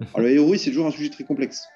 [0.14, 1.66] Alors, le ROI, c'est toujours un sujet très complexe.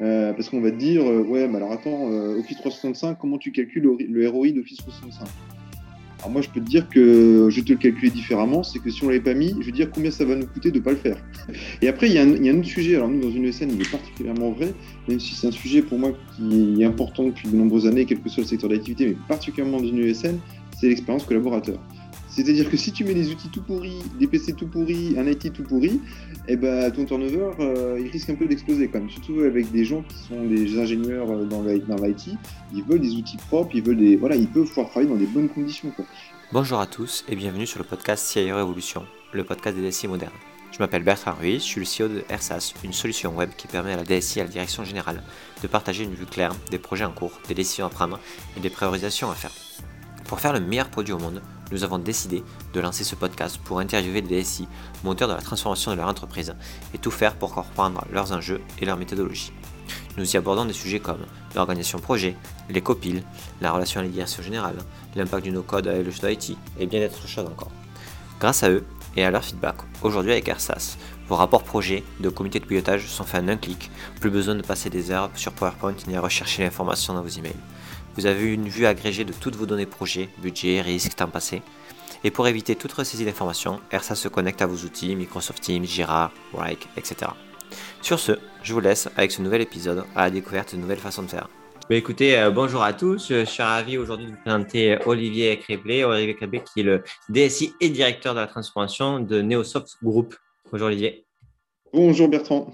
[0.00, 3.38] Euh, parce qu'on va te dire, euh, ouais, mais alors attends, euh, Office 365, comment
[3.38, 5.28] tu calcules le, ROI d'Office 365
[6.18, 9.04] Alors moi, je peux te dire que je te le calculer différemment, c'est que si
[9.04, 10.82] on ne l'avait pas mis, je veux dire combien ça va nous coûter de ne
[10.82, 11.16] pas le faire.
[11.80, 13.90] Et après, il y, a un, autre sujet, alors nous, dans une ESN, il est
[13.90, 14.74] particulièrement vrai,
[15.06, 18.20] même si c'est un sujet pour moi qui est important depuis de nombreuses années, quel
[18.20, 20.40] que soit le secteur d'activité, mais particulièrement dans une ESN,
[20.80, 21.78] c'est l'expérience collaborateur.
[22.34, 25.52] C'est-à-dire que si tu mets des outils tout pourris, des PC tout pourris, un IT
[25.52, 26.00] tout pourri,
[26.48, 29.08] eh ben, ton turnover, euh, il risque un peu d'exploser quand même.
[29.08, 32.30] Surtout avec des gens qui sont des ingénieurs euh, dans l'IT,
[32.74, 35.26] ils veulent des outils propres, ils veulent des, voilà, ils peuvent pouvoir travailler dans des
[35.26, 35.92] bonnes conditions.
[36.52, 40.34] Bonjour à tous et bienvenue sur le podcast CIO Révolution, le podcast des DSI modernes.
[40.72, 43.92] Je m'appelle Bertrand Ruiz, je suis le CEO de AirSAS, une solution web qui permet
[43.92, 45.22] à la DSI et à la direction générale
[45.62, 48.18] de partager une vue claire des projets en cours, des décisions à prendre
[48.56, 49.52] et des priorisations à faire.
[50.26, 51.40] Pour faire le meilleur produit au monde,
[51.74, 54.68] nous avons décidé de lancer ce podcast pour interviewer des DSI,
[55.02, 56.54] moteurs de la transformation de leur entreprise,
[56.94, 59.52] et tout faire pour comprendre leurs enjeux et leurs méthodologies.
[60.16, 62.36] Nous y abordons des sujets comme l'organisation projet,
[62.70, 63.24] les copiles,
[63.60, 64.76] la relation à la direction générale,
[65.16, 66.38] l'impact du no-code avec le jeu
[66.78, 67.72] et bien d'autres choses encore.
[68.38, 68.84] Grâce à eux
[69.16, 70.96] et à leur feedback, aujourd'hui avec AirSAS,
[71.28, 74.62] vos rapports projets de comité de pilotage sont faits en un clic, plus besoin de
[74.62, 77.56] passer des heures sur PowerPoint ni à rechercher l'information dans vos emails.
[78.16, 81.62] Vous avez une vue agrégée de toutes vos données projets, budget, risque, temps passé.
[82.22, 86.30] Et pour éviter toute ressaisie d'informations, ERSA se connecte à vos outils Microsoft Teams, Jira,
[86.52, 87.32] Wrike, etc.
[88.02, 91.22] Sur ce, je vous laisse avec ce nouvel épisode à la découverte de nouvelles façons
[91.22, 91.48] de faire.
[91.90, 93.28] Bah, écoutez, euh, bonjour à tous.
[93.28, 96.04] Je suis ravi aujourd'hui de vous présenter Olivier Créblé.
[96.04, 100.34] Olivier Créblé qui est le DSI et directeur de la transformation de Neosoft Group.
[100.70, 101.26] Bonjour Olivier.
[101.92, 102.72] Bonjour Bertrand.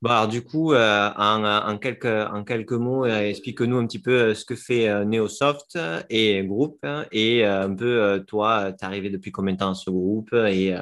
[0.00, 4.30] Bon, alors, du coup, euh, en, quelques, en quelques mots, euh, explique-nous un petit peu
[4.30, 5.76] euh, ce que fait Neosoft
[6.08, 9.74] et groupe hein, et un peu toi, tu es arrivé depuis combien de temps à
[9.74, 10.72] ce groupe et,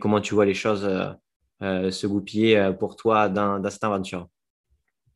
[0.00, 0.88] comment tu vois les choses
[1.60, 4.28] se goupiller pour toi dans, dans cette aventure?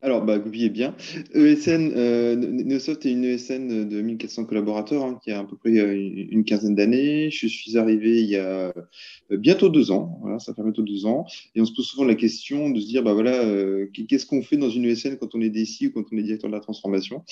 [0.03, 0.95] Alors, bah, est bien.
[1.35, 5.77] ESN, euh, Neosoft est une ESN de 1400 collaborateurs hein, qui a à peu près
[5.77, 7.29] euh, une quinzaine d'années.
[7.29, 8.73] Je suis arrivé il y a
[9.31, 10.17] euh, bientôt deux ans.
[10.21, 11.27] Voilà, ça fait bientôt deux ans.
[11.53, 14.41] Et on se pose souvent la question de se dire, bah voilà, euh, qu'est-ce qu'on
[14.41, 16.61] fait dans une ESN quand on est DSI ou quand on est directeur de la
[16.61, 17.23] transformation?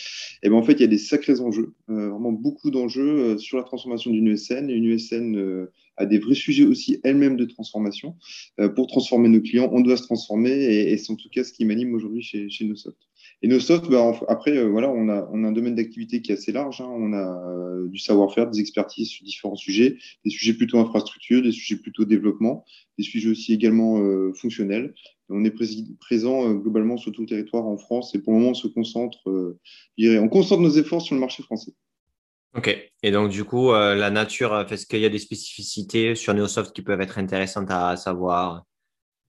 [0.44, 3.64] Et ben en fait, il y a des sacrés enjeux, vraiment beaucoup d'enjeux sur la
[3.64, 4.70] transformation d'une ESN.
[4.70, 5.68] Une ESN
[6.00, 8.16] à des vrais sujets aussi elle-même de transformation.
[8.60, 11.54] Euh, pour transformer nos clients, on doit se transformer et, c'est en tout cas ce
[11.54, 12.98] qui m'anime aujourd'hui chez, chez NoSoft.
[13.42, 16.36] Et NoSoft, bah, après, euh, voilà, on a, on a un domaine d'activité qui est
[16.36, 16.82] assez large.
[16.82, 16.90] Hein.
[16.90, 21.52] On a euh, du savoir-faire, des expertises sur différents sujets, des sujets plutôt infrastructure, des
[21.52, 22.66] sujets plutôt développement,
[22.98, 24.02] des sujets aussi également
[24.34, 24.94] fonctionnels.
[25.30, 25.54] On est
[26.00, 29.20] présent globalement sur tout le territoire en France et pour le moment, on se concentre,
[29.98, 31.72] on concentre nos efforts sur le marché français.
[32.56, 32.76] Ok.
[33.04, 36.34] Et donc, du coup, euh, la nature, euh, est-ce qu'il y a des spécificités sur
[36.34, 38.64] Neosoft qui peuvent être intéressantes à savoir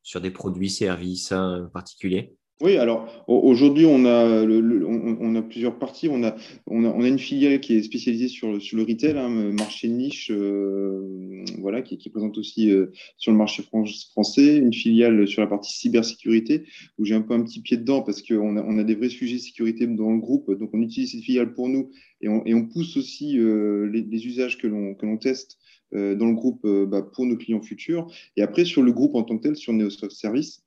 [0.02, 2.34] sur des produits, services euh, particuliers?
[2.62, 6.08] Oui, alors aujourd'hui, on a, on, a plusieurs parties.
[6.08, 9.88] On a, on a, une filiale qui est spécialisée sur, sur le retail, hein, marché
[9.88, 14.58] niche, euh, voilà, qui, qui, présente aussi euh, sur le marché français.
[14.58, 16.64] Une filiale sur la partie cybersécurité,
[16.98, 19.08] où j'ai un peu un petit pied dedans parce qu'on a, on a des vrais
[19.08, 20.50] sujets de sécurité dans le groupe.
[20.58, 21.90] Donc, on utilise cette filiale pour nous
[22.20, 25.56] et on, et on pousse aussi euh, les, les, usages que l'on teste
[25.92, 28.06] dans le groupe bah, pour nos clients futurs.
[28.36, 30.62] Et après, sur le groupe en tant que tel, sur Neosoft Service,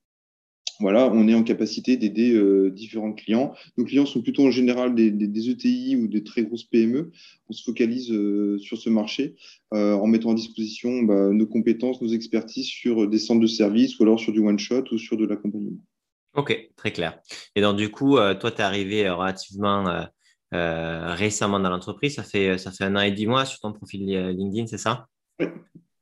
[0.79, 3.53] voilà, on est en capacité d'aider euh, différents clients.
[3.77, 5.09] Nos clients sont plutôt en général des,
[5.49, 7.11] ETI e ou des très grosses PME.
[7.49, 9.35] On se focalise euh, sur ce marché
[9.73, 13.99] euh, en mettant à disposition bah, nos compétences, nos expertises sur des centres de services
[13.99, 15.77] ou alors sur du one-shot ou sur de l'accompagnement.
[16.35, 17.19] Ok, très clair.
[17.55, 20.07] Et donc, du coup, toi, tu es arrivé relativement
[20.51, 22.15] récemment dans l'entreprise.
[22.15, 25.07] Ça fait, ça fait un an et dix mois sur ton profil LinkedIn, c'est ça?
[25.39, 25.45] Oui.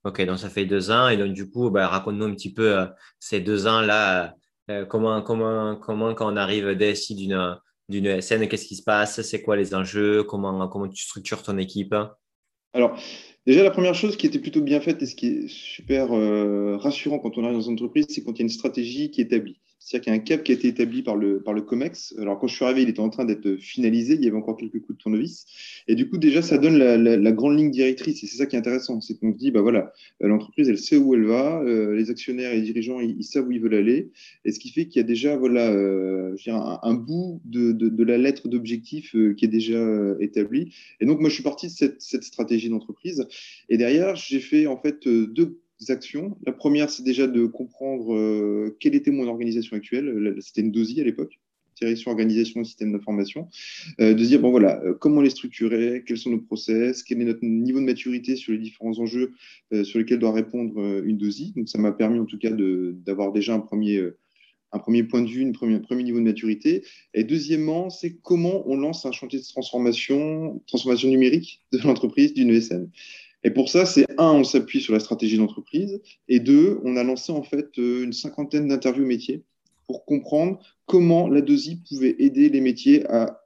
[0.05, 1.09] Ok, donc ça fait deux ans.
[1.09, 2.87] Et donc, du coup, bah, raconte-nous un petit peu
[3.19, 4.35] ces deux ans-là
[4.71, 7.57] euh, comment, comment, comment, quand on arrive DSI d'une,
[7.89, 9.21] d'une ESN, qu'est-ce qui se passe?
[9.21, 10.23] C'est quoi les enjeux?
[10.23, 11.95] Comment, comment tu structures ton équipe?
[12.73, 12.97] Alors,
[13.45, 16.77] déjà, la première chose qui était plutôt bien faite et ce qui est super euh,
[16.77, 19.21] rassurant quand on arrive dans une entreprise, c'est quand il y a une stratégie qui
[19.21, 19.59] est établie.
[19.83, 22.13] C'est-à-dire qu'il y a un cap qui a été établi par le, par le COMEX.
[22.19, 24.13] Alors, quand je suis arrivé, il était en train d'être finalisé.
[24.13, 25.45] Il y avait encore quelques coups de tournevis.
[25.87, 28.23] Et du coup, déjà, ça donne la, grande ligne directrice.
[28.23, 29.01] Et c'est ça qui est intéressant.
[29.01, 29.91] C'est qu'on se dit, bah voilà,
[30.21, 31.63] euh, l'entreprise, elle sait où elle va.
[31.63, 34.11] Euh, les actionnaires et les dirigeants, ils, savent où ils veulent aller.
[34.45, 38.03] Et ce qui fait qu'il y a déjà, voilà, euh, un, un, bout de, de,
[38.03, 39.83] la lettre d'objectif qui est déjà
[40.19, 40.75] établi.
[40.99, 43.27] Et donc, moi, je suis parti de cette, cette stratégie d'entreprise.
[43.67, 46.37] Et derrière, j'ai fait, en fait, deux actions.
[46.45, 50.35] La première, c'est déjà de comprendre euh, quelle était mon organisation actuelle.
[50.39, 51.39] C'était une dosie à l'époque.
[51.79, 53.47] direction organisation système d'information,
[53.97, 57.43] de se dire, bon voilà, comment les structurer, quels sont nos process, quel est notre
[57.43, 59.31] niveau de maturité sur les différents enjeux
[59.83, 61.53] sur lesquels doit répondre une DOSI.
[61.55, 64.11] Donc ça m'a permis en tout cas d'avoir déjà un premier
[64.71, 66.83] un premier point de vue, un premier niveau de maturité.
[67.13, 72.49] Et deuxièmement, c'est comment on lance un chantier de transformation, transformation numérique de l'entreprise, d'une
[72.49, 72.89] ESN.
[73.43, 77.03] Et pour ça, c'est un, on s'appuie sur la stratégie d'entreprise, et deux, on a
[77.03, 79.43] lancé en fait euh, une cinquantaine d'interviews métiers
[79.87, 83.41] pour comprendre comment la DOSI pouvait aider les métiers à,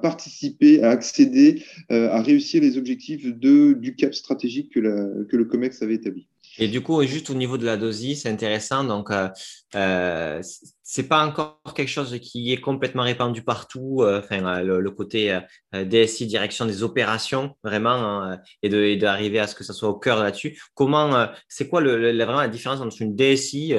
[0.00, 5.94] participer, à accéder, euh, à réussir les objectifs du cap stratégique que le COMEX avait
[5.94, 6.28] établi.
[6.58, 8.84] Et du coup, juste au niveau de la dosie, c'est intéressant.
[8.84, 9.28] Donc, euh,
[9.74, 10.42] euh,
[10.82, 13.98] c'est pas encore quelque chose qui est complètement répandu partout.
[14.00, 15.38] Euh, enfin, euh, le, côté
[15.72, 20.22] DSI, direction des opérations, vraiment, hein, et d'arriver à ce que ça soit au cœur
[20.22, 20.60] là-dessus.
[20.74, 23.74] Comment, c'est quoi le, vraiment la différence entre une DSI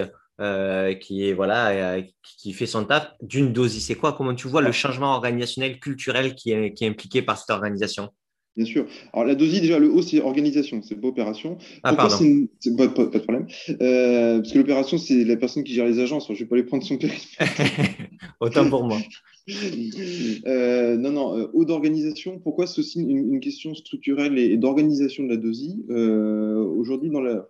[1.01, 4.13] qui est voilà, qui fait son taf d'une dosie C'est quoi?
[4.13, 8.12] Comment tu vois le changement organisationnel, culturel qui est, qui est impliqué par cette organisation?
[8.57, 8.88] Bien sûr.
[9.13, 11.59] Alors, la DOSI, déjà, le haut, c'est organisation, c'est pas opération.
[11.83, 12.15] Ah, pardon.
[12.59, 13.45] C'est pas, pas, de problème.
[13.81, 16.25] Euh, parce que l'opération, c'est la personne qui gère les agences.
[16.27, 17.27] je ne vais pas les prendre son périmètre.
[18.42, 18.98] Autant pour moi.
[20.45, 22.38] Euh, non, non, euh, haut d'organisation.
[22.38, 27.48] Pourquoi c'est aussi une, une, question structurelle et, d'organisation de la DOSI Aujourd'hui, dans la,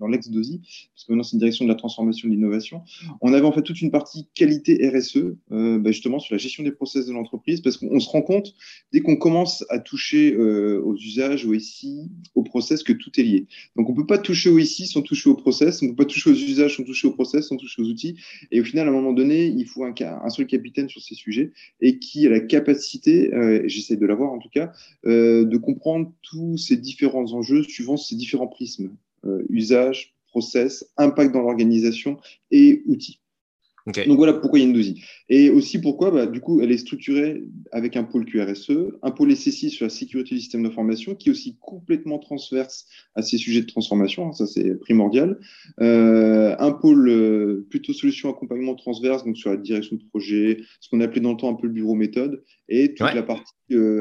[0.00, 0.60] dans l'ex-DOSI,
[0.94, 2.82] parce que maintenant c'est une direction de la transformation de l'innovation.
[3.20, 6.64] On avait en fait toute une partie qualité RSE, euh, bah, justement sur la gestion
[6.64, 8.54] des process de l'entreprise, parce qu'on se rend compte,
[8.92, 13.22] dès qu'on commence à toucher euh, aux usages, au SI, au process, que tout est
[13.22, 13.46] lié.
[13.76, 16.04] Donc on ne peut pas toucher au SI sans toucher au process, on ne peut
[16.04, 18.16] pas toucher aux usages sans toucher au process, sans toucher aux outils.
[18.50, 21.14] Et au final, à un moment donné, il faut un, un seul capitaine sur ces
[21.14, 24.72] sujets et qui a la capacité, euh, j'essaie de l'avoir en tout cas,
[25.06, 28.90] euh, de comprendre tous ces différents enjeux suivant ces différents prismes.
[29.26, 32.18] Euh, usage, process, impact dans l'organisation
[32.50, 33.20] et outils.
[33.86, 34.94] Donc voilà pourquoi il y a une.
[35.28, 39.34] Et aussi pourquoi, bah, du coup, elle est structurée avec un pôle QRSE, un pôle
[39.34, 43.62] SSI sur la sécurité du système d'information, qui est aussi complètement transverse à ces sujets
[43.62, 45.38] de transformation, hein, ça c'est primordial.
[45.80, 50.88] Euh, un pôle euh, plutôt solution accompagnement transverse, donc sur la direction de projet, ce
[50.88, 53.52] qu'on appelait dans le temps un peu le bureau méthode, et toute la partie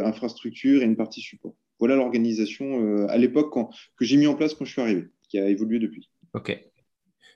[0.03, 1.55] infrastructure et une partie support.
[1.79, 3.53] Voilà l'organisation euh, à l'époque
[3.97, 6.09] que j'ai mis en place quand je suis arrivé, qui a évolué depuis.
[6.33, 6.59] OK.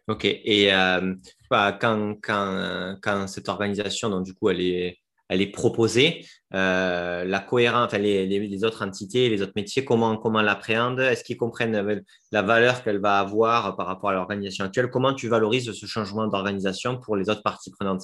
[0.08, 0.26] OK.
[0.26, 1.16] Et euh,
[1.50, 8.28] bah, quand, cette organisation, donc, du coup, elle est, proposée, euh, la cohérence, enfin, les,
[8.28, 11.00] les, autres entités, les autres métiers, comment, comment l'appréhendent?
[11.00, 14.90] Est-ce qu'ils comprennent la valeur qu'elle va avoir par rapport à l'organisation actuelle?
[14.90, 18.04] Comment tu valorises ce changement d'organisation pour les autres parties prenantes?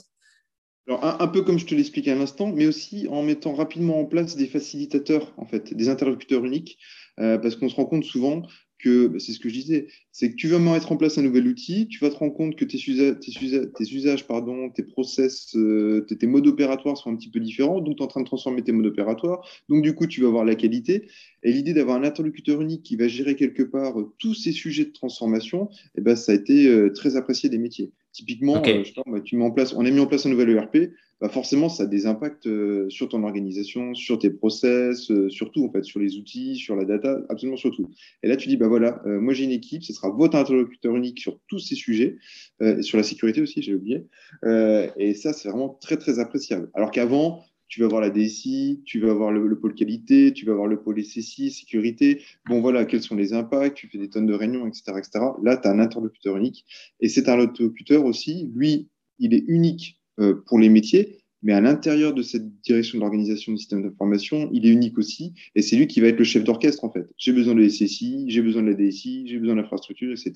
[0.89, 4.35] Un, peu comme je te l'expliquais à l'instant, mais aussi en mettant rapidement en place
[4.35, 6.77] des facilitateurs, en fait, des interlocuteurs uniques,
[7.19, 8.43] euh, parce qu'on se rend compte souvent
[8.79, 11.21] que, bah, c'est ce que je disais, c'est que tu vas mettre en place un
[11.21, 16.05] nouvel outil, tu vas te rendre compte que tes, tes, usages, pardon, tes process, euh,
[16.07, 18.63] tes, modes opératoires sont un petit peu différents, donc tu es en train de transformer
[18.63, 21.07] tes modes opératoires, donc du coup tu vas voir la qualité.
[21.43, 24.91] Et l'idée d'avoir un interlocuteur unique qui va gérer quelque part tous ces sujets de
[24.91, 27.91] transformation, eh ben, ça a été euh, très apprécié des métiers.
[28.11, 30.91] Typiquement, bah, tu mets en place, on a mis en place un nouvel ERP,
[31.21, 35.65] bah forcément, ça a des impacts euh, sur ton organisation, sur tes process, euh, surtout
[35.65, 37.91] en fait, sur les outils, sur la data, absolument sur tout.
[38.23, 40.95] Et là, tu dis, bah voilà, euh, moi j'ai une équipe, ce sera votre interlocuteur
[40.95, 42.17] unique sur tous ces sujets,
[42.61, 44.05] et sur la sécurité aussi, j'ai oublié.
[44.45, 46.69] et ça, c'est vraiment très, très appréciable.
[46.73, 50.53] Alors qu'avant, tu vas avoir la DSI, tu vas avoir le, pôle qualité, tu vas
[50.53, 52.21] avoir le pôle SSI, sécurité.
[52.47, 54.83] Bon, voilà, quels sont les impacts, tu fais des tonnes de réunions, etc.
[54.97, 55.19] etc.
[55.43, 56.65] Là, tu as un interlocuteur unique.
[56.99, 58.89] Et cet interlocuteur aussi, lui,
[59.19, 63.51] il est unique euh, pour les métiers, mais à l'intérieur de cette direction de l'organisation
[63.51, 66.43] du système d'information, il est unique aussi, et c'est lui qui va être le chef
[66.43, 67.07] d'orchestre en fait.
[67.17, 70.33] J'ai besoin de SSI, j'ai besoin de la DSI, j'ai besoin de l'infrastructure, etc.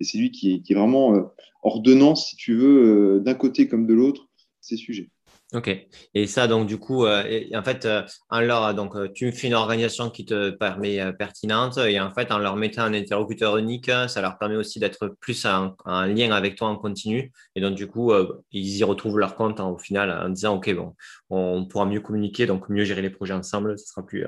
[0.00, 1.22] Et c'est lui qui est, vraiment euh,
[1.62, 4.28] ordonnance, si tu veux, euh, d'un côté comme de l'autre,
[4.60, 5.10] ces sujets.
[5.54, 5.70] Ok.
[6.12, 9.46] Et ça, donc, du coup, euh, en fait, euh, en leur, donc, euh, tu fais
[9.46, 13.90] une organisation qui te permet pertinente et en fait, en leur mettant un interlocuteur unique,
[14.08, 17.32] ça leur permet aussi d'être plus en, lien avec toi en continu.
[17.54, 18.12] Et donc, du coup,
[18.52, 20.94] ils y retrouvent leur compte au final en disant, OK, bon,
[21.30, 24.26] on pourra mieux communiquer, donc mieux gérer les projets ensemble, ce sera plus,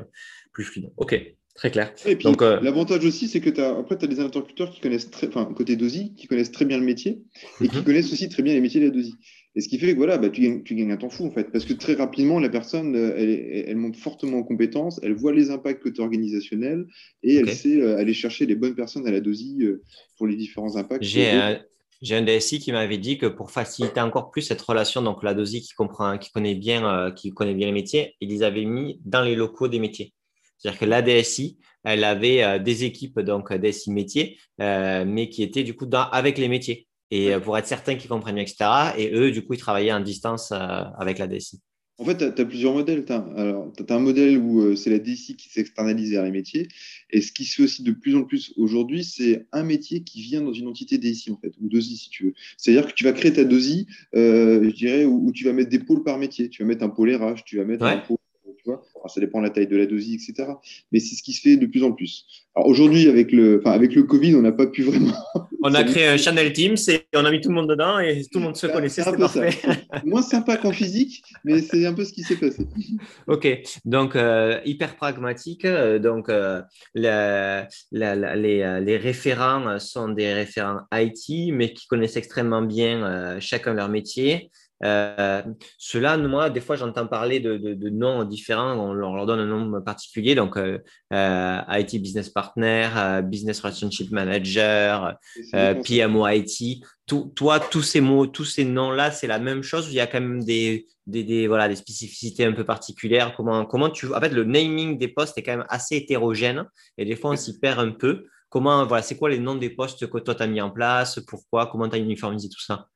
[0.53, 0.91] plus fluide.
[0.97, 1.37] OK.
[1.61, 1.93] Très clair.
[2.07, 2.27] Et puis,
[2.63, 5.77] l'avantage aussi, c'est que as, après, tu as des interlocuteurs qui connaissent très, enfin, côté
[5.77, 7.21] DOSI, qui connaissent très bien le métier
[7.61, 7.85] et qui mhm.
[7.85, 9.13] connaissent aussi très bien les métiers de la DOSI.
[9.57, 11.31] Et ce qui fait que voilà, bah, tu, gagnes, tu gagnes un temps fou en
[11.31, 15.13] fait, parce que très rapidement, la personne, euh, elle, elle monte fortement en compétences, elle
[15.13, 16.87] voit les impacts côté organisationnel
[17.23, 19.83] et elle sait euh, aller chercher les bonnes personnes à la DOSI euh,
[20.17, 21.03] pour les différents impacts.
[21.03, 25.35] J'ai un, DSI qui m'avait dit que pour faciliter encore plus cette relation, donc la
[25.35, 28.99] DOSI qui comprend, qui connaît bien, qui connaît bien les métiers, ils les avaient mis
[29.05, 30.15] dans les locaux des métiers.
[30.61, 35.75] C'est-à-dire que la DSI, elle avait des équipes donc DSI métiers, mais qui étaient du
[35.75, 36.87] coup dans, avec les métiers.
[37.11, 38.93] et pour être certain qu'ils comprennent bien, etc.
[38.99, 41.61] Et eux, du coup, ils travaillaient en distance avec la DSI.
[42.01, 43.05] En fait, tu as, plusieurs modèles.
[43.05, 46.67] Tu as, un modèle où euh, c'est la DSI qui s'externalise vers les métiers.
[47.11, 50.23] Et ce qui se fait aussi de plus en plus aujourd'hui, c'est un métier qui
[50.23, 52.33] vient dans une entité DSI, en fait, ou DOSI, si tu veux.
[52.57, 55.79] C'est-à-dire que tu vas créer ta DOSI, euh, je dirais, où, tu vas mettre des
[55.79, 56.49] pôles par métier.
[56.49, 58.17] Tu vas mettre un pôle RH, tu vas mettre un pôle
[59.07, 60.51] ça dépend de la taille de la dosie, etc.
[60.93, 62.27] Mais c'est ce qui se fait de plus en plus.
[62.55, 65.15] Alors aujourd'hui, avec le, avec le Covid, on n'a pas pu vraiment.
[65.63, 68.23] On a créé un channel Teams et on a mis tout le monde dedans et
[68.33, 69.03] tout le monde se connaissait.
[69.03, 69.51] C'est parfait.
[70.07, 72.67] Moins sympa qu'en physique, mais c'est un peu ce qui s'est passé.
[73.27, 73.47] Ok,
[73.85, 75.67] donc euh, hyper pragmatique.
[75.67, 76.63] Euh, donc euh,
[76.95, 77.63] les,
[77.93, 84.51] les, référents sont des référents IT, mais qui connaissent extrêmement bien chacun leur métier.
[84.83, 85.43] Euh,
[85.79, 88.75] Cela, moi, des fois, j'entends parler de, de, de, noms différents.
[88.75, 90.35] On leur, donne un nom particulier.
[90.35, 90.79] Donc, euh,
[91.13, 95.17] euh IT Business Partner, euh, Business Relationship Manager,
[95.53, 96.85] PMO IT.
[97.07, 99.89] Tout, toi, tous ces mots, tous ces noms-là, c'est la même chose.
[99.91, 103.35] Il y a quand même des, des, des, voilà, des spécificités un peu particulières?
[103.37, 106.65] Comment, comment tu, en fait, le naming des postes est quand même assez hétérogène
[106.97, 108.27] et des fois, on s'y perd un peu.
[108.49, 111.21] Comment, voilà, c'est quoi les noms des postes que toi, tu as mis en place?
[111.27, 111.67] Pourquoi?
[111.67, 112.89] Comment tu as uniformisé tout ça?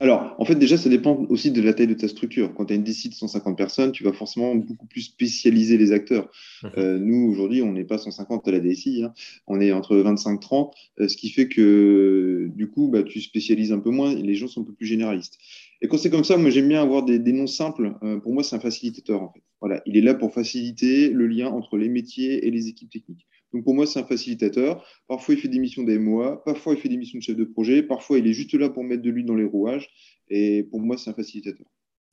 [0.00, 2.52] Alors, en fait, déjà, ça dépend aussi de la taille de ta structure.
[2.54, 5.92] Quand tu as une DC de 150 personnes, tu vas forcément beaucoup plus spécialiser les
[5.92, 6.30] acteurs.
[6.62, 6.70] Mhm.
[6.78, 9.14] Euh, nous, aujourd'hui, on n'est pas 150 à la DSI, hein.
[9.46, 13.78] on est entre 25-30, euh, ce qui fait que, du coup, bah, tu spécialises un
[13.78, 15.38] peu moins et les gens sont un peu plus généralistes.
[15.80, 17.94] Et quand c'est comme ça, moi, j'aime bien avoir des, noms simples.
[18.02, 19.42] Euh, pour moi, c'est un facilitateur, en fait.
[19.60, 23.26] Voilà, il est là pour faciliter le lien entre les métiers et les équipes techniques.
[23.54, 24.84] Donc pour moi, c'est un facilitateur.
[25.06, 27.84] Parfois, il fait des missions d'AMOA, parfois, il fait des missions de chef de projet,
[27.84, 29.88] parfois, il est juste là pour mettre de l'huile dans les rouages.
[30.28, 31.66] Et pour moi, c'est un facilitateur.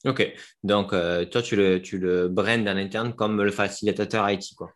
[0.06, 0.32] Ok,
[0.64, 4.54] donc euh, toi, tu le, tu le brandes en interne comme le facilitateur IT.
[4.56, 4.72] Quoi.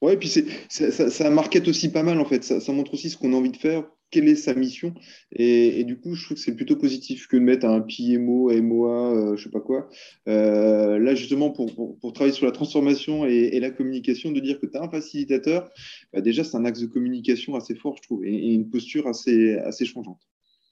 [0.00, 2.44] Ouais, et puis ça, ça, ça market aussi pas mal en fait.
[2.44, 4.94] Ça, ça montre aussi ce qu'on a envie de faire quelle est sa mission.
[5.32, 9.14] Et, du coup, je trouve que c'est plutôt positif que de mettre un PMO, MOA,
[9.14, 9.88] euh, je sais pas quoi.
[10.28, 14.66] Euh, là, justement, pour, pour, travailler sur la transformation et, la communication, de dire que
[14.66, 15.68] tu as un facilitateur,
[16.12, 19.56] bah, déjà, c'est un axe de communication assez fort, je trouve, et, une posture assez,
[19.58, 20.20] assez changeante.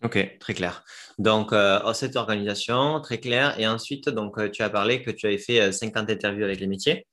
[0.02, 0.84] Ok, très clair.
[1.18, 3.58] Donc, euh, oh, cette organisation, très clair.
[3.58, 7.06] Et ensuite, donc, tu as parlé que tu avais fait 50 interviews avec les métiers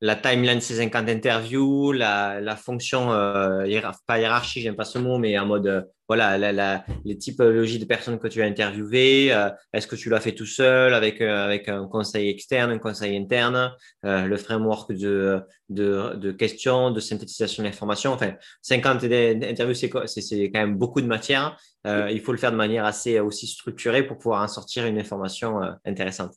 [0.00, 3.66] la timeline de ces 50 interviews, la, la fonction, euh,
[4.06, 7.80] pas hiérarchie, j'aime pas ce mot, mais en mode, euh, voilà, la, la, les typologies
[7.80, 9.32] de personnes que tu as interviewées.
[9.32, 12.78] Euh, est-ce que tu l'as fait tout seul avec, euh, avec un conseil externe, un
[12.78, 13.72] conseil interne,
[14.04, 18.12] le framework de, de, de, questions, de synthétisation d'informations.
[18.12, 21.58] Enfin, 50 interviews, c'est quand même beaucoup de matière.
[21.84, 25.60] il faut le faire de manière assez aussi structurée pour pouvoir en sortir une information
[25.84, 26.32] intéressante.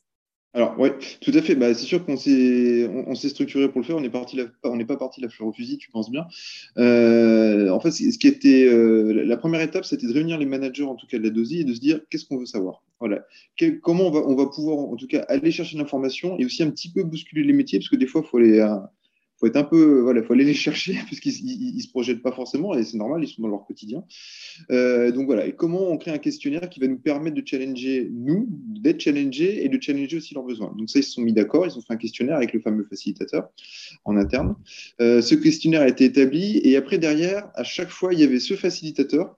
[0.54, 0.90] Alors, oui,
[1.22, 1.54] tout à fait.
[1.54, 3.96] Bah, c'est sûr qu'on s'est, on, s'est structuré pour le faire.
[3.96, 6.26] On n'est parti on n'est pas parti la fleur au fusil, tu penses bien.
[6.76, 10.84] Euh, en fait, ce qui était euh, la première étape, c'était de réunir les managers,
[10.84, 12.82] en tout cas de la DOSI, et de se dire qu'est-ce qu'on veut savoir?
[13.00, 13.24] Voilà.
[13.82, 16.70] comment on va, on va pouvoir, en tout cas, aller chercher l'information et aussi un
[16.70, 18.60] petit peu bousculer les métiers, parce que des fois, il faut aller
[19.42, 22.30] faut être un peu, voilà, faut aller les chercher parce qu'ils ne se projettent pas
[22.30, 24.04] forcément et c'est normal, ils sont dans leur quotidien.
[24.70, 28.08] Euh, donc voilà, et comment on crée un questionnaire qui va nous permettre de challenger
[28.12, 30.72] nous, d'être challengés et de challenger aussi leurs besoins.
[30.78, 32.84] Donc ça, ils se sont mis d'accord, ils ont fait un questionnaire avec le fameux
[32.84, 33.48] facilitateur
[34.04, 34.54] en interne.
[35.00, 38.38] Euh, ce questionnaire a été établi et après derrière, à chaque fois, il y avait
[38.38, 39.36] ce facilitateur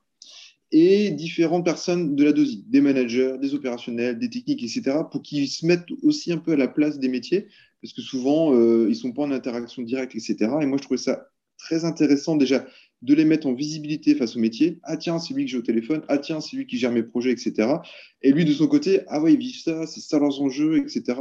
[0.70, 5.48] et différentes personnes de la DOSI, des managers, des opérationnels, des techniques, etc., pour qu'ils
[5.48, 7.46] se mettent aussi un peu à la place des métiers,
[7.84, 10.36] parce que souvent, euh, ils ne sont pas en interaction directe, etc.
[10.62, 12.64] Et moi, je trouvais ça très intéressant déjà
[13.02, 14.78] de les mettre en visibilité face au métier.
[14.84, 16.00] Ah tiens, c'est lui que j'ai au téléphone.
[16.08, 17.68] Ah tiens, c'est lui qui gère mes projets, etc.
[18.22, 21.20] Et lui, de son côté, ah ouais, ils vivent ça, c'est ça leurs enjeux, etc.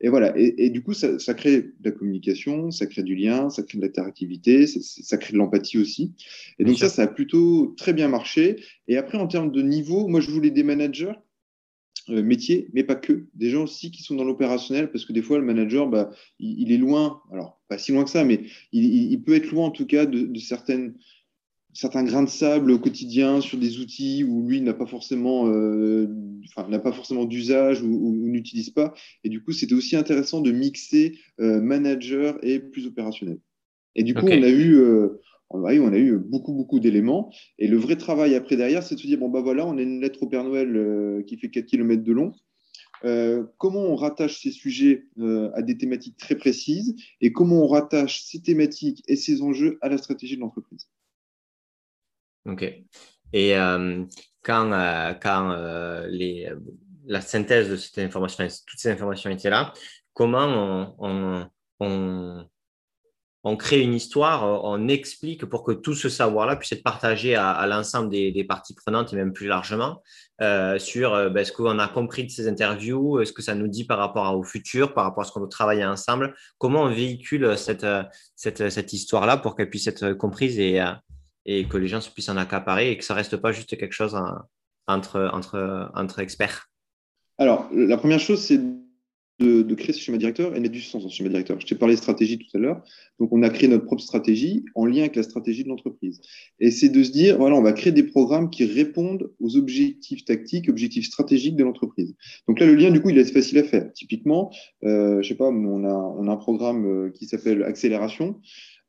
[0.00, 0.32] Et voilà.
[0.34, 3.82] Et, du coup, ça, crée de la communication, ça crée du lien, ça crée de
[3.82, 6.14] l'interactivité, ça, ça, crée de l'empathie aussi.
[6.58, 8.64] Et donc ça, ça a plutôt très bien marché.
[8.86, 11.12] Et après, en termes de niveau, moi, je voulais des managers
[12.10, 13.26] métier, mais pas que.
[13.34, 16.72] Des gens aussi qui sont dans l'opérationnel, parce que des fois, le manager, bah, il,
[16.72, 19.86] est loin, alors pas si loin que ça, mais il, peut être loin en tout
[19.86, 20.94] cas de, certaines,
[21.72, 26.06] certains grains de sable au quotidien sur des outils où lui n'a pas forcément, euh,
[26.68, 28.94] n'a pas forcément d'usage ou, n'utilise pas.
[29.24, 33.38] Et du coup, c'était aussi intéressant de mixer euh, manager et plus opérationnel.
[33.94, 34.80] Et du coup, on a eu,
[35.50, 37.32] on a eu beaucoup, beaucoup d'éléments.
[37.58, 39.82] Et le vrai travail après derrière, c'est de se dire, bon, bah voilà, on a
[39.82, 42.32] une lettre au Père Noël euh, qui fait 4 km de long.
[43.04, 47.68] Euh, comment on rattache ces sujets euh, à des thématiques très précises et comment on
[47.68, 50.88] rattache ces thématiques et ces enjeux à la stratégie de l'entreprise?
[52.46, 52.62] OK.
[53.34, 53.52] Et
[54.42, 54.70] quand,
[55.22, 56.50] quand les,
[57.04, 59.74] la synthèse de cette information, toutes ces informations étaient là,
[60.14, 61.46] comment on
[61.80, 62.44] on
[63.56, 68.10] crée une histoire, on explique pour que tout ce savoir-là puisse être partagé à, l'ensemble
[68.10, 70.02] des, parties prenantes et même plus largement
[70.40, 73.68] euh, sur euh, ben, ce qu'on a compris de ces interviews, ce que ça nous
[73.68, 76.90] dit par rapport au futur, par rapport à ce qu'on veut travailler ensemble, comment on
[76.90, 77.86] véhicule cette,
[78.36, 80.82] cette, histoire-là pour qu'elle puisse être comprise et,
[81.46, 84.16] et que les gens puissent en accaparer et que ça reste pas juste quelque chose
[84.86, 86.68] entre, entre, entre experts?
[87.38, 88.60] Alors, la première chose, c'est
[89.38, 91.60] de, créer ce schéma directeur et mettre du sens dans ce schéma directeur.
[91.60, 92.82] Je t'ai parlé de stratégie tout à l'heure.
[93.20, 96.20] Donc, on a créé notre propre stratégie en lien avec la stratégie de l'entreprise.
[96.60, 100.24] Et c'est de se dire, voilà, on va créer des programmes qui répondent aux objectifs
[100.24, 102.14] tactiques, objectifs stratégiques de l'entreprise.
[102.48, 103.92] Donc là, le lien, du coup, il est facile à faire.
[103.92, 104.50] Typiquement,
[104.84, 108.40] euh, je sais pas, on a, on a un programme euh, qui s'appelle Accélération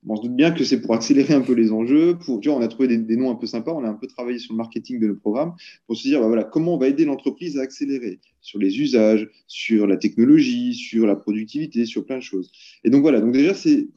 [0.08, 2.18] on se doute bien que c'est pour accélérer un peu les enjeux.
[2.18, 3.74] Pour, tu on a trouvé des, noms un peu sympas.
[3.74, 5.54] On a un peu travaillé sur le marketing de nos programmes
[5.88, 9.28] pour se dire, bah voilà, comment on va aider l'entreprise à accélérer sur les usages,
[9.48, 12.52] sur la technologie, sur la productivité, sur plein de choses.
[12.86, 13.20] Et donc voilà.
[13.20, 13.88] Donc déjà, c'est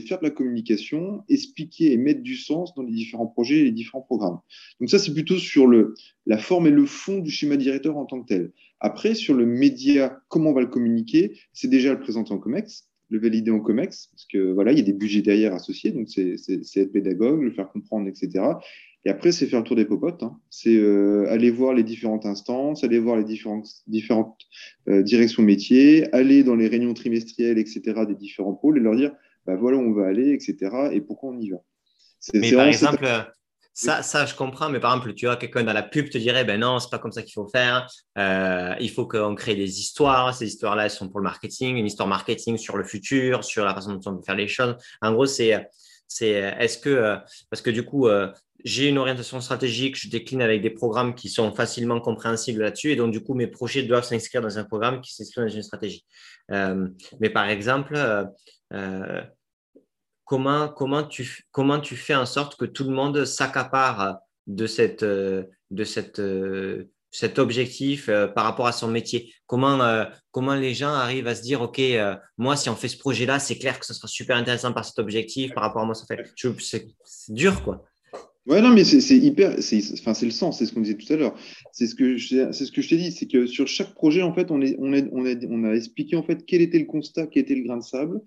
[0.00, 3.72] faire de la communication, expliquer et mettre du sens dans les différents projets et les
[3.72, 4.38] différents programmes.
[4.80, 5.94] Donc ça, c'est plutôt sur le,
[6.26, 8.52] la forme et le fond du schéma directeur en tant que tel.
[8.78, 12.86] Après, sur le média, comment on va le communiquer, c'est déjà le présenter en COMEX
[13.10, 16.08] le valider en COMEX, parce que voilà, il y a des budgets derrière associés, donc
[16.08, 16.36] c'est
[16.76, 18.42] être pédagogue, le faire comprendre, etc.
[19.06, 20.22] Et après, c'est faire le tour des popotes.
[20.22, 20.38] Hein.
[20.48, 24.38] C'est euh, aller voir les différentes instances, aller voir les différentes, différentes
[24.88, 29.12] euh, directions métiers, aller dans les réunions trimestrielles, etc., des différents pôles et leur dire,
[29.46, 30.56] bah, voilà où on va aller, etc.,
[30.92, 31.58] et pourquoi on y va.
[32.32, 33.06] Mais par exemple,
[33.76, 36.44] ça, ça, je comprends, mais par exemple, tu vois, quelqu'un dans la pub te dirait,
[36.44, 37.88] ben non, c'est pas comme ça qu'il faut faire.
[38.16, 40.32] Euh, il faut qu'on crée des histoires.
[40.32, 43.74] Ces histoires-là, elles sont pour le marketing, une histoire marketing sur le futur, sur la
[43.74, 44.76] façon dont on veut faire les choses.
[45.02, 45.68] En gros, c'est,
[46.06, 47.16] c'est, est-ce que, euh,
[47.50, 48.30] parce que du coup, euh,
[48.64, 52.96] j'ai une orientation stratégique, je décline avec des programmes qui sont facilement compréhensibles là-dessus, et
[52.96, 56.06] donc du coup, mes projets doivent s'inscrire dans un programme qui s'inscrit dans une stratégie.
[56.48, 57.94] mais par exemple,
[60.24, 65.04] comment, comment, tu, comment tu fais en sorte que tout le monde s'accapare de, cette,
[65.04, 66.20] de cette,
[67.14, 69.32] cet objectif euh, par rapport à son métier?
[69.46, 72.88] Comment, euh, comment les gens arrivent à se dire, OK, euh, moi, si on fait
[72.88, 75.84] ce projet-là, c'est clair que ce sera super intéressant par cet objectif, par rapport à
[75.84, 76.24] moi, ça fait.
[76.64, 76.88] C'est
[77.28, 77.84] dur, quoi.
[78.46, 79.62] Ouais, non, mais c'est hyper.
[79.62, 79.80] C'est
[80.24, 81.34] le sens, c'est ce qu'on disait tout à l'heure.
[81.72, 84.34] C'est ce que je, ce que je t'ai dit, c'est que sur chaque projet, en
[84.34, 86.84] fait, on, est, on, est, on, est, on a expliqué en fait quel était le
[86.84, 88.20] constat, quel était le grain de sable,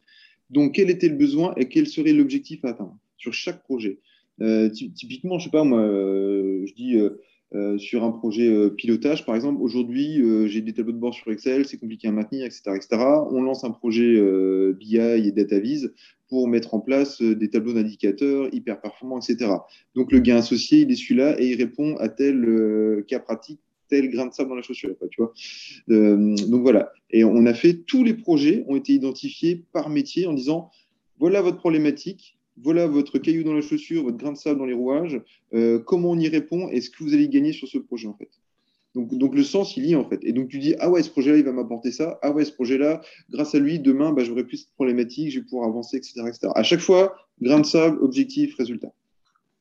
[0.49, 3.99] donc, quel était le besoin et quel serait l'objectif à atteindre sur chaque projet
[4.41, 6.97] euh, Typiquement, je sais pas, moi, euh, je dis
[7.53, 11.65] euh, sur un projet pilotage, par exemple, aujourd'hui, j'ai des tableaux de bord sur Excel,
[11.65, 13.01] c'est compliqué à maintenir, etc., etc.
[13.31, 14.21] On lance un projet
[14.73, 15.87] BI et DataVis
[16.29, 19.49] pour mettre en place des tableaux d'indicateurs hyper performants, etc.
[19.95, 24.09] Donc, le gain associé, il est celui-là et il répond à tel cas pratique tel
[24.09, 25.33] grain de sable dans la chaussure, tu vois.
[25.89, 26.91] Euh, donc voilà.
[27.09, 30.71] Et on a fait tous les projets ont été identifiés par métier en disant
[31.19, 34.73] voilà votre problématique, voilà votre caillou dans la chaussure, votre grain de sable dans les
[34.73, 35.21] rouages,
[35.53, 38.15] euh, comment on y répond et ce que vous allez gagner sur ce projet en
[38.15, 38.29] fait.
[38.95, 40.19] Donc, donc, le sens, il y est en fait.
[40.23, 42.17] Et donc tu dis, ah ouais, ce projet-là, il va m'apporter ça.
[42.23, 45.45] Ah ouais, ce projet-là, grâce à lui, demain, bah, j'aurai plus de problématiques, je vais
[45.45, 46.47] pouvoir avancer, etc., etc.
[46.55, 48.91] À chaque fois, grain de sable, objectif, résultat.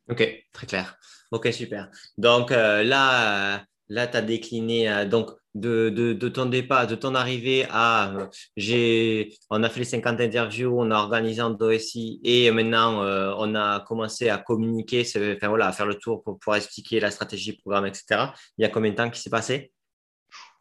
[0.08, 0.98] Ok, très clair.
[1.32, 1.90] Ok, super.
[2.16, 7.14] Donc euh, là, Là, tu as décliné euh, donc de, de, ton départ, de ton
[7.14, 12.20] arrivée à euh, j'ai, on a fait les 50 interviews, on a organisé un DOSI
[12.24, 16.38] et maintenant euh, on a commencé à communiquer, enfin, voilà, à faire le tour pour
[16.38, 18.32] pouvoir expliquer la stratégie, le programme, etc.
[18.58, 19.70] Il y a combien de temps qui s'est passé?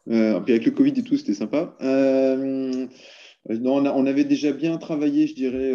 [0.08, 1.76] Avec le Covid et tout, c'était sympa.
[1.80, 2.86] on,
[4.06, 5.72] avait déjà bien travaillé, je dirais.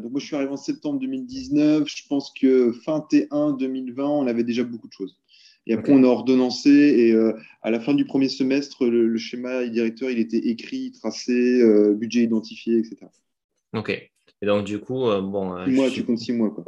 [0.00, 1.84] donc moi, je suis arrivé en septembre 2019.
[1.86, 5.20] Je pense que fin T1 2020, on avait déjà beaucoup de choses.
[5.66, 9.66] Et après, on a ordonnancé et euh, à la fin du premier semestre, le, schéma
[9.66, 13.06] directeur, il était écrit, tracé, euh, budget identifié, etc.
[13.72, 13.90] Ok.
[13.90, 15.64] Et donc, du coup, euh, bon.
[15.64, 16.64] Six mois, tu comptes six mois, quoi.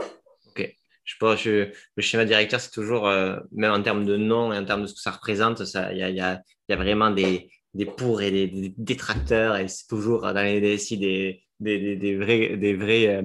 [0.49, 0.75] Ok.
[1.05, 3.09] Je pense que le schéma directeur, c'est toujours,
[3.53, 6.03] même en termes de nom et en termes de ce que ça représente, il y
[6.03, 10.23] a, y, a, y a, vraiment des, des pour et des, détracteurs et c'est toujours
[10.23, 13.25] dans les DSI des, des, des, vrais, des, vrais,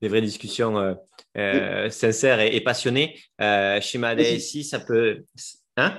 [0.00, 0.96] des vraies discussions
[1.36, 3.16] euh, sincère et, passionné.
[3.40, 5.24] Euh, schéma DSI, ça peut.
[5.76, 5.94] Hein?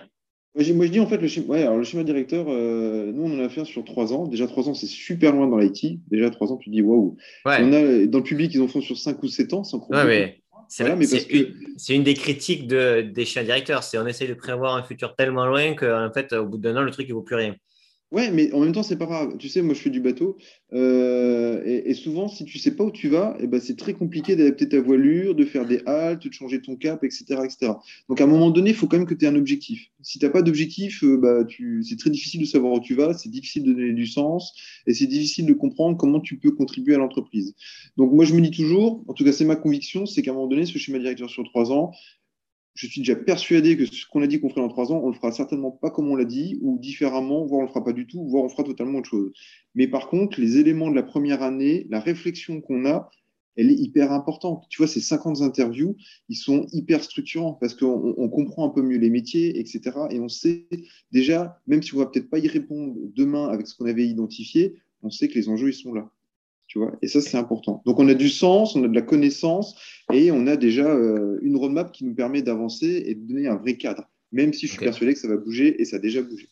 [0.54, 3.46] Moi, je dis en fait, le schéma, alors, le schéma directeur, euh, nous, on en
[3.46, 4.28] a fait un sur trois ans.
[4.28, 6.02] Déjà, trois ans, c'est super loin dans l'IT.
[6.10, 7.16] Déjà, trois ans, tu dis waouh.
[7.46, 9.80] A, dans le public, ils en font sur cinq ou sept ans, sans
[10.68, 13.84] C'est une, des critiques de, des schémas directeurs.
[13.84, 16.82] C'est on essaye de prévoir un futur tellement loin qu'en fait, au bout d'un an,
[16.82, 17.56] le truc, il ne vaut plus rien.
[18.12, 19.38] Ouais, mais en même temps, c'est pas grave.
[19.38, 20.38] Tu sais, moi, je fais du bateau.
[20.74, 24.36] euh, et, souvent, si tu sais pas où tu vas, eh ben, c'est très compliqué
[24.36, 27.72] d'adapter ta voilure, de faire des haltes, de changer ton cap, etc., etc.
[28.10, 29.88] Donc, à un moment donné, il faut quand même que tu aies un objectif.
[30.02, 31.84] Si tu n'as pas d'objectif, euh, bah, tu...
[31.84, 34.54] c'est très difficile de savoir où tu vas, c'est difficile de donner du sens,
[34.88, 37.56] et c'est difficile de comprendre comment tu peux contribuer à l'entreprise.
[37.96, 40.34] Donc, moi, je me dis toujours, en tout cas, c'est ma conviction, c'est qu'à un
[40.34, 41.92] moment donné, ce schéma directeur sur trois ans,
[42.74, 45.10] je suis déjà persuadé que ce qu'on a dit qu'on ferait dans trois ans, on
[45.10, 47.94] le fera certainement pas comme on l'a dit, ou différemment, voire on le fera pas
[47.94, 49.32] du tout, voire on fera totalement autre chose.
[49.76, 53.10] Mais par contre, les éléments de la première année, la réflexion qu'on a,
[53.58, 54.66] elle est hyper importante.
[54.70, 55.96] Tu vois, ces 50 interviews,
[56.30, 59.82] ils sont hyper structurants parce qu'on on comprend un peu mieux les métiers, etc.
[60.10, 60.68] Et on sait
[61.12, 64.76] déjà, même si on va peut-être pas y répondre demain avec ce qu'on avait identifié,
[65.04, 66.10] on sait que les enjeux, ils sont là.
[66.72, 67.82] Tu vois et ça, c'est important.
[67.86, 69.76] Donc, on a du sens, on a de la connaissance
[70.14, 73.58] et on a déjà euh, une roadmap qui nous permet d'avancer et de donner un
[73.58, 76.22] vrai cadre, même si je suis persuadé que ça va bouger et ça a déjà
[76.22, 76.48] bougé.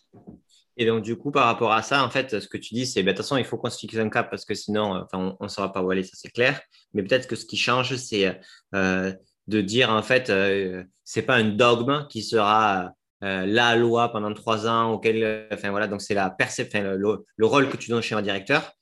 [0.76, 3.02] Et donc, du coup, par rapport à ça, en fait, ce que tu dis, c'est,
[3.02, 5.02] ben, de toute façon, il faut qu'on se fixe un cap parce que sinon, euh,
[5.06, 6.60] enfin, on ne saura pas où aller, ça c'est clair.
[6.94, 8.38] Mais peut-être que ce qui change, c'est
[8.76, 9.14] euh,
[9.48, 12.92] de dire, en fait, euh, c'est pas un dogme qui sera
[13.24, 17.46] euh, la loi pendant trois ans, auquel, enfin voilà, donc c'est la perception, le, le
[17.46, 18.74] rôle que tu donnes au schéma directeur.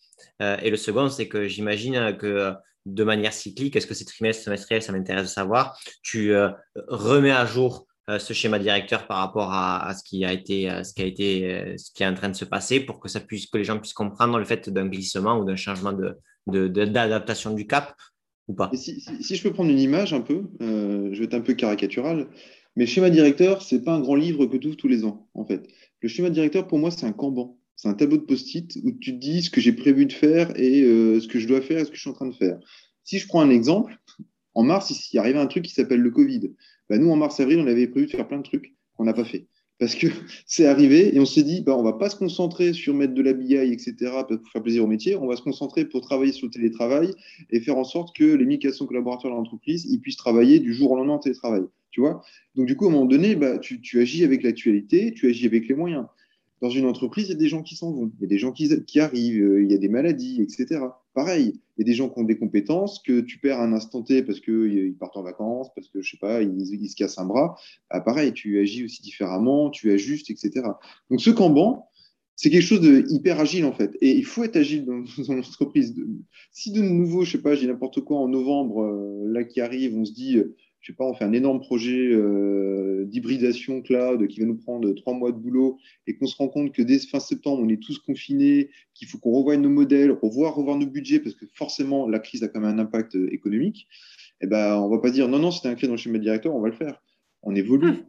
[0.41, 2.51] Euh, et le second, c'est que j'imagine que euh,
[2.85, 6.49] de manière cyclique, est-ce que c'est trimestre, semestriel, ça m'intéresse de savoir, tu euh,
[6.87, 7.85] remets à jour
[8.19, 12.29] ce schéma directeur par rapport à, ce qui a été, ce qui est en train
[12.29, 14.87] de se passer pour que ça puisse, que les gens puissent comprendre le fait d'un
[14.87, 15.91] glissement ou d'un changement
[16.47, 17.93] d'adaptation du cap
[18.47, 18.71] ou pas?
[18.73, 22.29] Si, je peux prendre une image un peu, je vais être un peu caricatural,
[22.77, 25.43] mais schéma directeur, c'est pas un grand livre que tu ouvres tous les ans, en
[25.43, 25.67] fait.
[25.99, 27.56] Le schéma directeur, pour moi, c'est un Kanban.
[27.77, 30.51] C'est un tableau de post-it où tu te dis ce que j'ai prévu de faire
[30.59, 32.33] et euh, ce que je dois faire et ce que je suis en train de
[32.33, 32.57] faire.
[33.03, 33.99] Si je prends un exemple,
[34.55, 36.55] en mars, il y arrivait un truc qui s'appelle le Covid.
[36.89, 39.25] Bah, nous, en mars-avril, on avait prévu de faire plein de trucs qu'on n'a pas
[39.25, 39.45] fait.
[39.77, 40.07] Parce que
[40.47, 43.21] c'est arrivé et on s'est dit, bah, on va pas se concentrer sur mettre de
[43.21, 43.93] la BI, etc.,
[44.27, 45.15] pour faire plaisir au métier.
[45.15, 47.13] On va se concentrer pour travailler sur le télétravail
[47.51, 50.89] et faire en sorte que les 1400 collaborateurs de l'entreprise ils puissent travailler du jour
[50.89, 51.61] au lendemain en télétravail.
[51.91, 52.23] Tu vois?
[52.55, 55.67] Donc, du coup, à un moment donné, bah, tu agis avec l'actualité, tu agis avec
[55.67, 56.05] les moyens.
[56.61, 58.39] Dans une entreprise, il y a des gens qui s'en vont, il y a des
[58.39, 60.81] gens qui, arrivent, euh, il y a des maladies, etc.
[61.13, 64.01] Pareil, il y a des gens qui ont des compétences que tu perds un instant
[64.01, 67.25] T parce qu'ils partent en vacances, parce que, je sais pas, ils, se cassent un
[67.25, 67.55] bras.
[67.89, 70.65] Ah, pareil, tu agis aussi différemment, tu ajustes, etc.
[71.11, 71.87] Donc, ce Kanban,
[72.37, 73.97] c'est quelque chose de hyper agile en fait.
[73.99, 74.85] Et il faut être agile
[75.27, 75.95] dans, l'entreprise.
[76.51, 79.97] Si de nouveau, je sais pas, j'ai n'importe quoi en novembre, euh, là qui arrive,
[79.97, 80.55] on se dit, euh,
[80.87, 84.89] je sais pas, on fait un énorme projet euh, d'hybridation cloud qui va nous prendre
[84.93, 87.83] trois mois de boulot et qu'on se rend compte que dès fin septembre, on est
[87.83, 92.07] tous confinés, qu'il faut qu'on revoie nos modèles, revoir, revoir nos budgets parce que forcément,
[92.07, 93.89] la crise a quand même un impact euh, économique.
[94.39, 96.61] Et ben, on va pas dire non, non, c'était inscrit dans le schéma directeur, on
[96.61, 97.03] va le faire.
[97.43, 98.05] On évolue.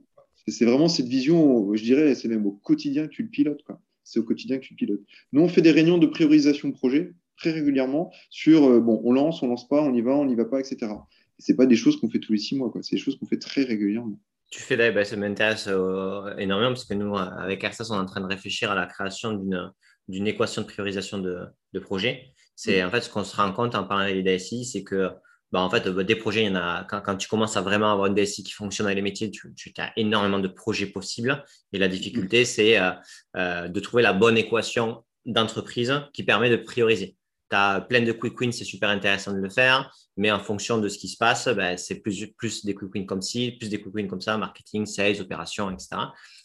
[0.47, 3.65] C'est vraiment cette vision, je dirais, c'est même au quotidien que tu le pilotes.
[4.05, 5.03] C'est au quotidien que tu pilotes.
[5.33, 9.13] Nous, on fait des réunions de priorisation de projet très régulièrement sur, euh, bon, on
[9.13, 10.93] lance, on lance pas, on y va, on n'y va pas, etc.
[11.39, 12.83] Et c'est pas des choses qu'on fait tous les six mois, quoi.
[12.83, 14.19] C'est des choses qu'on fait très régulièrement.
[14.51, 18.07] Tu fais, ben, ça m'intéresse euh, énormément parce que nous, avec Ersas, on est en
[18.07, 19.73] train de réfléchir à la création d'une,
[20.09, 21.41] d'une équation de priorisation de,
[21.75, 22.33] de projet.
[22.57, 25.11] C'est en fait ce qu'on se rend compte en parlant avec les DSI, c'est que
[25.53, 27.91] bah, en fait, des projets, il y en a, quand, quand, tu commences à vraiment
[27.91, 31.43] avoir une DSI qui fonctionne dans les métiers, tu, tu as énormément de projets possibles.
[31.73, 32.91] Et la difficulté, c'est euh,
[33.37, 37.17] euh, de trouver la bonne équation d'entreprise qui permet de prioriser.
[37.51, 40.79] Tu as plein de quick wins, c'est super intéressant de le faire, mais en fonction
[40.79, 43.69] de ce qui se passe, ben, c'est plus, plus des quick wins comme ci, plus
[43.69, 45.97] des quick wins comme ça, marketing, sales, opérations, etc.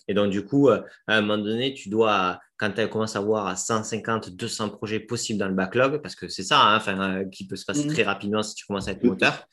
[0.07, 3.57] Et donc, du coup, à un moment donné, tu dois, quand tu commences à voir
[3.57, 7.55] 150, 200 projets possibles dans le backlog, parce que c'est ça, hein, enfin, qui peut
[7.55, 7.93] se passer mmh.
[7.93, 9.45] très rapidement si tu commences à être moteur,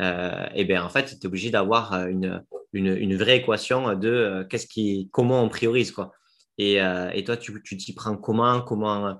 [0.00, 2.42] euh, et bien en fait, tu es obligé d'avoir une,
[2.72, 5.92] une, une, vraie équation de euh, qu'est-ce qui, comment on priorise.
[5.92, 6.12] Quoi.
[6.56, 9.18] Et, euh, et toi, tu t'y prends comment, comment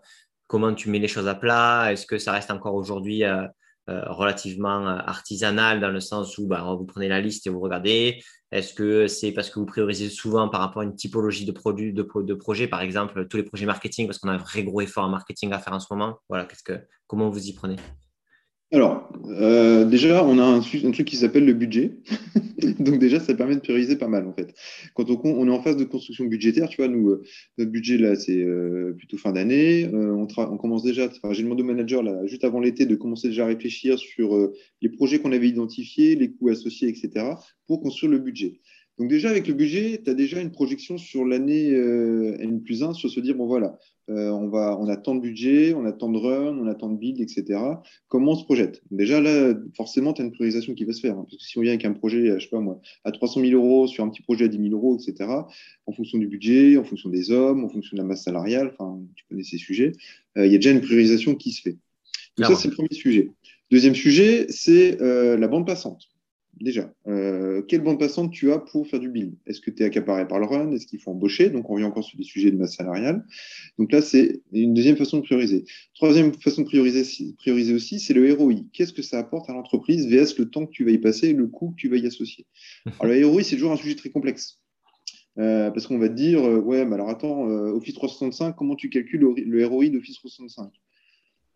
[0.49, 1.93] Comment tu mets les choses à plat?
[1.93, 3.47] Est-ce que ça reste encore aujourd'hui euh,
[3.87, 8.21] relativement artisanal dans le sens où bah, vous prenez la liste et vous regardez?
[8.51, 11.93] Est-ce que c'est parce que vous priorisez souvent par rapport à une typologie de produits,
[11.93, 14.81] de, de projets, par exemple tous les projets marketing, parce qu'on a un vrai gros
[14.81, 16.19] effort en marketing à faire en ce moment?
[16.29, 16.49] Voilà,
[17.07, 17.77] comment vous y prenez?
[18.70, 21.92] Alors, euh, déjà, on a un, un truc qui s'appelle le budget.
[22.78, 24.54] Donc déjà, ça permet de prioriser pas mal, en fait.
[24.94, 27.22] Quand on, est en phase de construction budgétaire, tu vois, nous, euh,
[27.57, 29.88] notre budget, là, c'est euh, plutôt fin d'année.
[29.94, 33.44] On, on, commence déjà, j'ai demandé au manager, là, juste avant l'été, de commencer déjà
[33.44, 34.37] à réfléchir sur
[34.83, 37.24] les projets qu'on avait identifiés, les coûts associés, etc.,
[37.66, 38.61] pour construire le budget.
[38.99, 42.83] Donc déjà, avec le budget, tu as déjà une projection sur l'année euh, N plus
[42.83, 43.79] 1, sur se dire, bon voilà,
[44.11, 46.75] euh, on, va, on a tant de budget, on a tant de run, on a
[46.75, 47.61] tant de build, etc.
[48.09, 48.83] Comment on se projette?
[48.91, 51.17] Déjà là, forcément, tu as une priorisation qui va se faire.
[51.17, 53.41] Hein, parce que si on vient avec un projet, je sais pas moi, à 300
[53.43, 55.31] 000 euros sur un petit projet à 10 000 euros, etc.,
[55.87, 59.01] en fonction du budget, en fonction des hommes, en fonction de la masse salariale, enfin,
[59.15, 59.93] tu connais ces sujets,
[60.39, 61.77] euh, il y a déjà une priorisation qui se fait.
[62.37, 63.31] Donc ça, c'est le premier sujet.
[63.71, 66.09] Deuxième sujet, c'est la bande passante
[66.61, 69.35] déjà, euh, quelle bande passante tu as pour faire du build?
[69.47, 70.73] Est-ce que tu es accaparé par le run?
[70.73, 71.51] Est-ce qu'il faut embaucher?
[71.51, 73.25] Donc, on revient encore sur des sujets de masse salariale.
[73.79, 75.64] Donc là, c'est une deuxième façon de prioriser.
[75.94, 78.55] Troisième façon de prioriser, prioriser aussi, c'est le ROI.
[78.73, 81.33] Qu'est-ce que ça apporte à l'entreprise VS le temps que tu vas y passer et
[81.33, 82.47] le coût que tu vas y associer?
[83.01, 84.61] Alors, le ROI, c'est toujours un sujet très complexe.
[85.38, 88.90] Euh, parce qu'on va te dire, euh, ouais, mais alors attends, Office 365, comment tu
[88.90, 90.73] calcules le ROI d'Office 365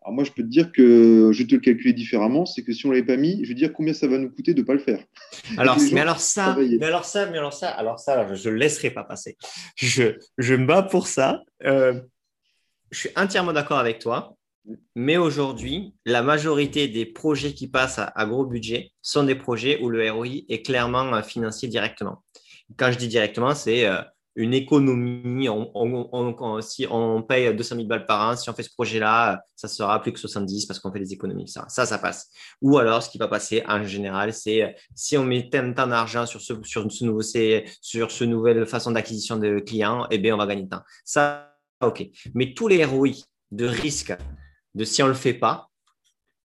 [0.03, 2.45] alors moi, je peux te dire que je vais te le calculer différemment.
[2.45, 4.29] C'est que si on ne l'avait pas mis, je vais dire combien ça va nous
[4.29, 4.99] coûter de ne pas le faire.
[5.57, 8.91] Alors, mais alors ça, mais alors ça, mais alors ça, alors ça, je ne laisserai
[8.91, 9.37] pas passer.
[9.75, 11.41] Je, je me bats pour ça.
[11.63, 12.01] Euh,
[12.91, 14.35] je suis entièrement d'accord avec toi.
[14.95, 19.89] Mais aujourd'hui, la majorité des projets qui passent à, gros budget sont des projets où
[19.89, 22.23] le ROI est clairement euh, financier directement.
[22.77, 24.01] Quand je dis directement, c'est euh,
[24.35, 25.47] une économie.
[25.49, 29.67] On, si on paye 200 000 balles par an, si on fait ce projet-là, ça
[29.67, 31.47] sera plus que 70 parce qu'on fait des économies.
[31.47, 32.29] Ça, ça, passe.
[32.61, 36.41] Ou alors, ce qui va passer en général, c'est si on met tant, d'argent sur
[36.41, 36.53] ce,
[37.03, 40.83] nouveau, sur ce nouvelle façon d'acquisition de clients, eh bien, on va gagner de temps.
[41.05, 42.05] Ça, OK.
[42.33, 43.09] Mais tous les ROI
[43.51, 44.15] de risque
[44.73, 45.69] de si on le fait pas,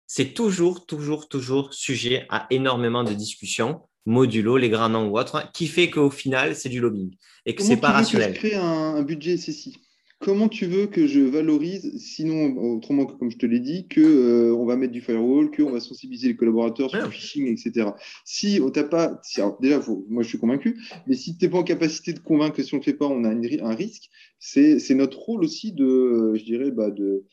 [0.06, 5.50] c'est toujours, toujours, toujours sujet à énormément de discussions modulo, les grands noms ou autres,
[5.52, 7.10] qui fait qu'au final, c'est du lobbying
[7.44, 8.30] et que c'est pas rationnel.
[8.30, 9.76] Que je crée un, budget SSI
[10.18, 14.00] Comment tu veux que je valorise, sinon, autrement que comme je te l'ai dit, qu'on
[14.00, 17.90] euh, on va mettre du firewall, qu'on va sensibiliser les collaborateurs sur le phishing, etc.
[18.24, 19.20] Si on t'a pas,
[19.60, 22.62] déjà, moi je suis convaincu, mais si tu n'es pas en capacité de convaincre que
[22.62, 26.32] si on ne le fait pas, on a un risque, c'est notre rôle aussi de,
[26.34, 27.26] je dirais, bah, de,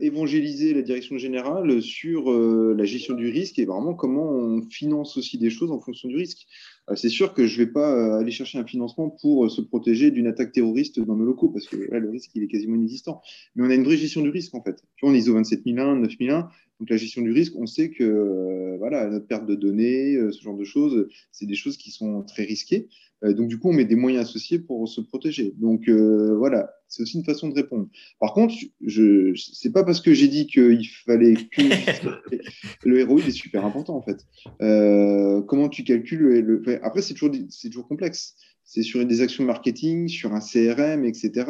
[0.00, 5.16] évangéliser la direction générale sur euh, la gestion du risque et vraiment comment on finance
[5.16, 6.46] aussi des choses en fonction du risque.
[6.88, 9.60] Euh, c'est sûr que je ne vais pas euh, aller chercher un financement pour se
[9.60, 12.76] protéger d'une attaque terroriste dans nos locaux parce que là, le risque il est quasiment
[12.76, 13.22] inexistant.
[13.56, 14.82] Mais on a une vraie gestion du risque en fait.
[14.96, 19.26] Tu on ISO 27001, 9001, donc la gestion du risque, on sait que voilà, notre
[19.26, 22.88] perte de données, ce genre de choses, c'est des choses qui sont très risquées.
[23.24, 25.54] Euh, donc, du coup, on met des moyens associés pour se protéger.
[25.58, 27.86] Donc, euh, voilà, c'est aussi une façon de répondre.
[28.20, 28.54] Par contre,
[28.84, 31.62] je, c'est pas parce que j'ai dit qu'il fallait que
[32.84, 34.26] le ROI est super important, en fait.
[34.60, 36.62] Euh, comment tu calcules le.
[36.84, 38.34] Après, c'est toujours, c'est toujours complexe.
[38.64, 41.46] C'est sur des actions marketing, sur un CRM, etc.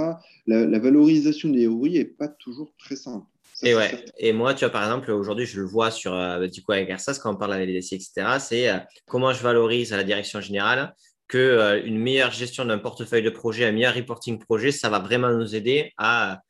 [0.47, 3.27] La, valorisation des ROI n'est pas toujours très simple.
[3.63, 4.05] et, ouais.
[4.19, 6.13] et moi, tu vois, par exemple, aujourd'hui, je le vois sur,
[6.51, 8.71] du coup, avec Ersas, quand on parle avec les DC, etc., c'est
[9.07, 10.95] comment je valorise à la direction générale
[11.33, 15.31] qu'une euh, meilleure gestion d'un portefeuille de projet, un meilleur reporting projet, ça va vraiment
[15.31, 16.43] nous aider à,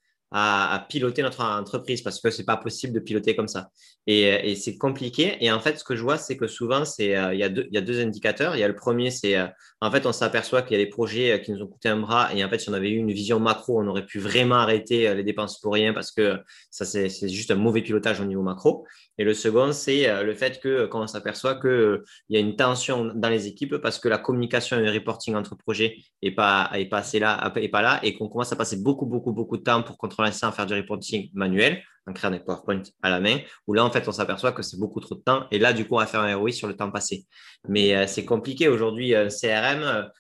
[0.89, 3.69] piloter notre entreprise parce que c'est pas possible de piloter comme ça.
[4.07, 5.37] Et, et c'est compliqué.
[5.45, 7.51] Et en fait, ce que je vois, c'est que souvent, c'est euh, il y, a
[7.83, 8.57] deux, indicateurs.
[8.57, 9.47] Il y a le premier, c'est euh,
[9.83, 12.35] en fait, on s'aperçoit qu'il y a des projets qui nous ont coûté un bras.
[12.35, 15.15] Et en fait, si on avait eu une vision macro, on aurait pu vraiment arrêter
[15.15, 16.39] les dépenses pour rien parce que
[16.71, 18.87] ça, c'est juste un mauvais pilotage au niveau macro.
[19.23, 22.37] Et le second, c'est euh, le fait que euh, quand on s'aperçoit qu'il euh, y
[22.37, 25.97] a une tension dans les équipes parce que la communication et le reporting entre projets
[26.25, 29.57] n'est pas, est pas, là, pas là et qu'on commence à passer beaucoup, beaucoup, beaucoup
[29.57, 33.21] de temps pour contrôler ça, faire du reporting manuel, en créant des PowerPoint à la
[33.21, 35.47] main, où là, en fait, on s'aperçoit que c'est beaucoup trop de temps.
[35.53, 37.25] Et là, du coup, on va faire un ROI sur le temps passé.
[37.69, 40.11] Mais c'est compliqué aujourd'hui, un CRM.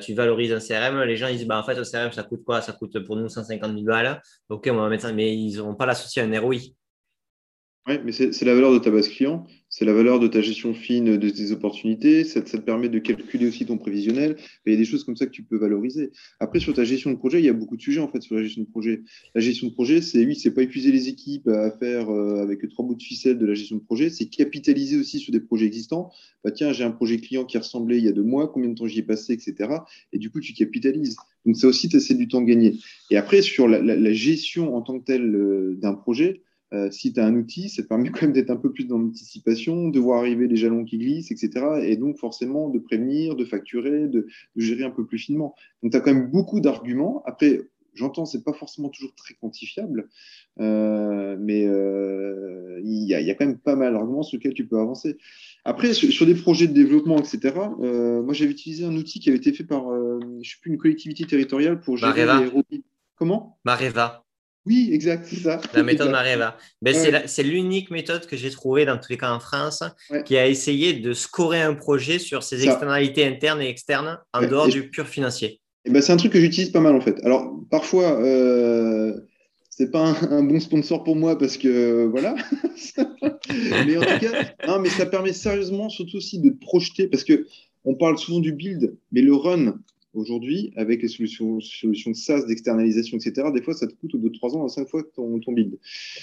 [0.00, 2.62] tu valorises un CRM, les gens disent bah, en fait, le CRM, ça coûte quoi?
[2.62, 4.22] Ça coûte pour nous 150 000 balles.
[4.48, 6.56] Ok, on va mettre ça, mais ils n'auront pas l'associé à un ROI.
[7.88, 10.74] Oui, mais c'est la valeur de ta base client, c'est la valeur de ta gestion
[10.74, 14.36] fine de tes opportunités, ça, te permet de calculer aussi ton prévisionnel.
[14.66, 16.10] Il y a des choses comme ça que tu peux valoriser.
[16.40, 18.34] Après, sur ta gestion de projet, il y a beaucoup de sujets en fait sur
[18.34, 19.02] la gestion de projet.
[19.36, 22.68] La gestion de projet, c'est oui, c'est pas épuiser les équipes à faire euh, avec
[22.70, 25.66] trois bouts de ficelle de la gestion de projet, c'est capitaliser aussi sur des projets
[25.66, 26.10] existants.
[26.42, 28.74] Bah, tiens, j'ai un projet client qui ressemblait il y a deux mois, combien de
[28.74, 29.70] temps j'y ai passé, etc.
[30.12, 31.14] Et du coup, tu capitalises.
[31.44, 32.80] Donc, ça aussi, tu du temps gagné.
[33.12, 37.12] Et après, sur la, la gestion en tant que telle euh, d'un projet, euh, si
[37.12, 39.88] tu as un outil, ça te permet quand même d'être un peu plus dans l'anticipation,
[39.88, 41.64] de voir arriver les jalons qui glissent, etc.
[41.82, 44.26] Et donc forcément de prévenir, de facturer, de,
[44.56, 45.54] gérer un peu plus finement.
[45.82, 47.22] Donc tu as quand même beaucoup d'arguments.
[47.26, 47.62] Après,
[47.94, 50.08] j'entends, c'est pas forcément toujours très quantifiable,
[50.60, 54.78] euh, mais euh, il y, a quand même pas mal d'arguments sur lesquels tu peux
[54.78, 55.16] avancer.
[55.64, 59.52] Après, sur, des projets de développement, etc., moi j'avais utilisé un outil qui avait été
[59.52, 59.86] fait par,
[60.42, 62.26] je sais plus, une collectivité territoriale pour gérer
[62.70, 62.82] les
[63.16, 63.58] Comment?
[63.64, 64.25] Mareva.
[64.66, 65.60] Oui, exact, c'est ça.
[65.74, 66.56] La méthode Mareva.
[66.82, 66.94] Ben,
[67.26, 69.82] C'est l'unique méthode que j'ai trouvée dans tous les cas en France
[70.24, 74.68] qui a essayé de scorer un projet sur ses externalités internes et externes en dehors
[74.68, 75.60] du pur financier.
[75.84, 77.24] Et ben, c'est un truc que j'utilise pas mal en fait.
[77.24, 79.14] Alors parfois, euh,
[79.70, 82.34] c'est pas un, bon sponsor pour moi parce que voilà.
[83.86, 87.46] mais en tout cas, non, mais ça permet sérieusement surtout aussi de projeter parce que
[87.84, 89.78] on parle souvent du build, mais le run,
[90.16, 94.18] aujourd'hui, avec les solutions, solutions de SaaS, d'externalisation, etc., des fois, ça te coûte au
[94.18, 95.78] bout de trois ans à cinq fois ton, build.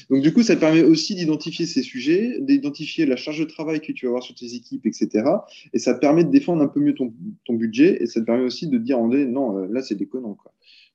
[0.09, 3.81] Donc, du coup, ça te permet aussi d'identifier ces sujets, d'identifier la charge de travail
[3.81, 5.25] que tu vas avoir sur tes équipes, etc.
[5.73, 7.13] Et ça te permet de défendre un peu mieux ton,
[7.49, 10.37] budget et ça te permet aussi de dire, non, euh, là, c'est déconnant.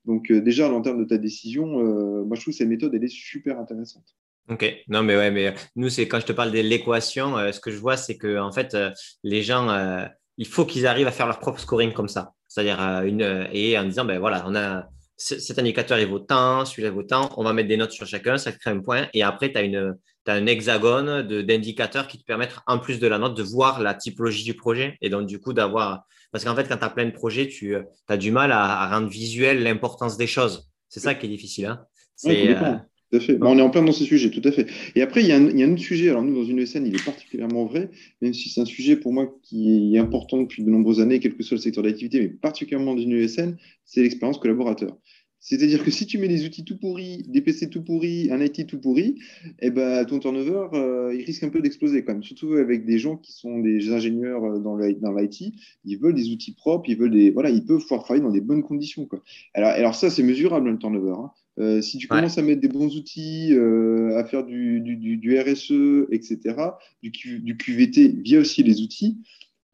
[0.04, 2.94] Donc, euh, déjà, en termes de ta décision, euh, moi, je trouve que cette méthode,
[2.94, 4.16] elle est super intéressante.
[4.50, 7.70] Ok, non mais ouais, mais nous c'est quand je te parle de l'équation, ce que
[7.70, 8.74] je vois c'est que en fait
[9.22, 9.68] les gens,
[10.38, 12.32] il faut qu'ils arrivent à faire leur propre scoring comme ça.
[12.48, 16.20] C'est-à-dire euh, une euh, et en disant ben voilà, on a cet indicateur il vaut
[16.20, 19.08] tant, celui-là vaut tant, on va mettre des notes sur chacun, ça crée un point
[19.14, 19.96] et après tu as une
[20.30, 23.94] as un hexagone d'indicateurs qui te permettent, en plus de la note, de voir la
[23.94, 24.96] typologie du projet.
[25.00, 26.04] Et donc, du coup, d'avoir.
[26.32, 28.88] Parce qu'en fait, quand tu as plein de projets, tu euh, as du mal à,
[28.90, 30.70] rendre visuel l'importance des choses.
[30.88, 31.66] C'est ça qui est difficile.
[31.66, 31.84] Hein
[32.14, 32.56] c'est,
[33.10, 33.34] tout à fait.
[33.34, 34.66] Bah, on est en plein dans ce sujet, tout à fait.
[34.94, 36.10] Et après, il y, a un, il y, a un, autre sujet.
[36.10, 37.90] Alors, nous, dans une ESN, il est particulièrement vrai,
[38.20, 41.34] même si c'est un sujet pour moi qui est important depuis de nombreuses années, quel
[41.34, 44.96] que soit le secteur d'activité, mais particulièrement dans une ESN, c'est l'expérience collaborateur.
[45.40, 48.66] C'est-à-dire que si tu mets des outils tout pourris, des PC tout pourris, un IT
[48.66, 49.18] tout pourri,
[49.60, 52.22] eh ben, ton turnover, euh, il risque un peu d'exploser quand même.
[52.22, 56.54] Surtout avec des gens qui sont des ingénieurs euh, dans l'IT, ils veulent des outils
[56.54, 59.06] propres, ils veulent des, voilà, ils peuvent pouvoir travailler dans des bonnes conditions.
[59.06, 59.22] Quoi.
[59.54, 61.14] Alors, alors ça, c'est mesurable le turnover.
[61.16, 61.30] Hein.
[61.58, 66.06] Euh, si tu commences à mettre des bons outils, euh, à faire du, du, RSE,
[66.12, 66.54] etc.,
[67.02, 69.18] du, du, QVT via aussi les outils,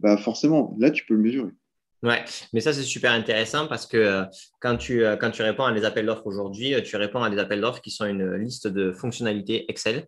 [0.01, 1.51] bah forcément, là, tu peux le mesurer.
[2.03, 4.25] Ouais, mais ça, c'est super intéressant parce que euh,
[4.61, 7.61] quand, tu, quand tu réponds à des appels d'offres aujourd'hui, tu réponds à des appels
[7.61, 10.07] d'offres qui sont une liste de fonctionnalités Excel,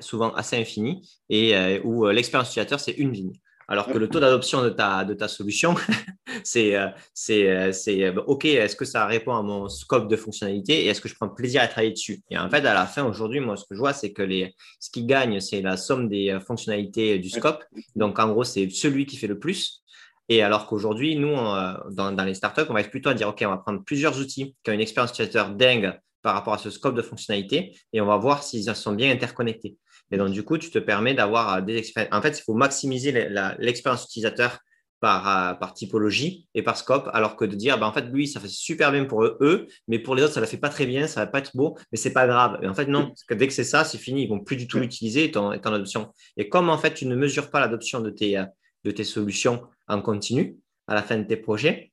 [0.00, 3.32] souvent assez infinie, et où l'expérience utilisateur, c'est une ligne.
[3.70, 5.76] Alors que le taux d'adoption de ta, de ta solution,
[6.42, 6.88] c'est euh,
[7.30, 11.08] euh, euh, OK, est-ce que ça répond à mon scope de fonctionnalité et est-ce que
[11.08, 12.20] je prends plaisir à travailler dessus?
[12.30, 14.56] Et en fait, à la fin, aujourd'hui, moi, ce que je vois, c'est que les,
[14.80, 17.64] ce qui gagne, c'est la somme des fonctionnalités du scope.
[17.94, 19.84] Donc, en gros, c'est celui qui fait le plus.
[20.28, 23.40] Et alors qu'aujourd'hui, nous, dans, dans, les startups, on va être plutôt à dire, OK,
[23.46, 26.70] on va prendre plusieurs outils qui ont une expérience utilisateur dingue par rapport à ce
[26.70, 29.76] scope de fonctionnalité et on va voir s'ils sont bien interconnectés.
[30.10, 32.14] Et donc, du coup, tu te permets d'avoir euh, des expériences.
[32.14, 33.12] En fait, il faut maximiser
[33.58, 34.58] l'expérience utilisateur
[35.00, 38.28] par, euh, par, typologie et par scope, alors que de dire, ben, en fait, lui,
[38.28, 40.68] ça fait super bien pour eux, mais pour les autres, ça ne la fait pas
[40.68, 42.58] très bien, ça ne va pas être beau, mais ce n'est pas grave.
[42.62, 44.56] Et en fait, non, que dès que c'est ça, c'est fini, ils ne vont plus
[44.56, 46.12] du tout l'utiliser, ton, ton adoption.
[46.36, 48.44] Et comme en fait, tu ne mesures pas l'adoption de tes, euh,
[48.84, 51.92] de tes solutions en continu à la fin de tes projets,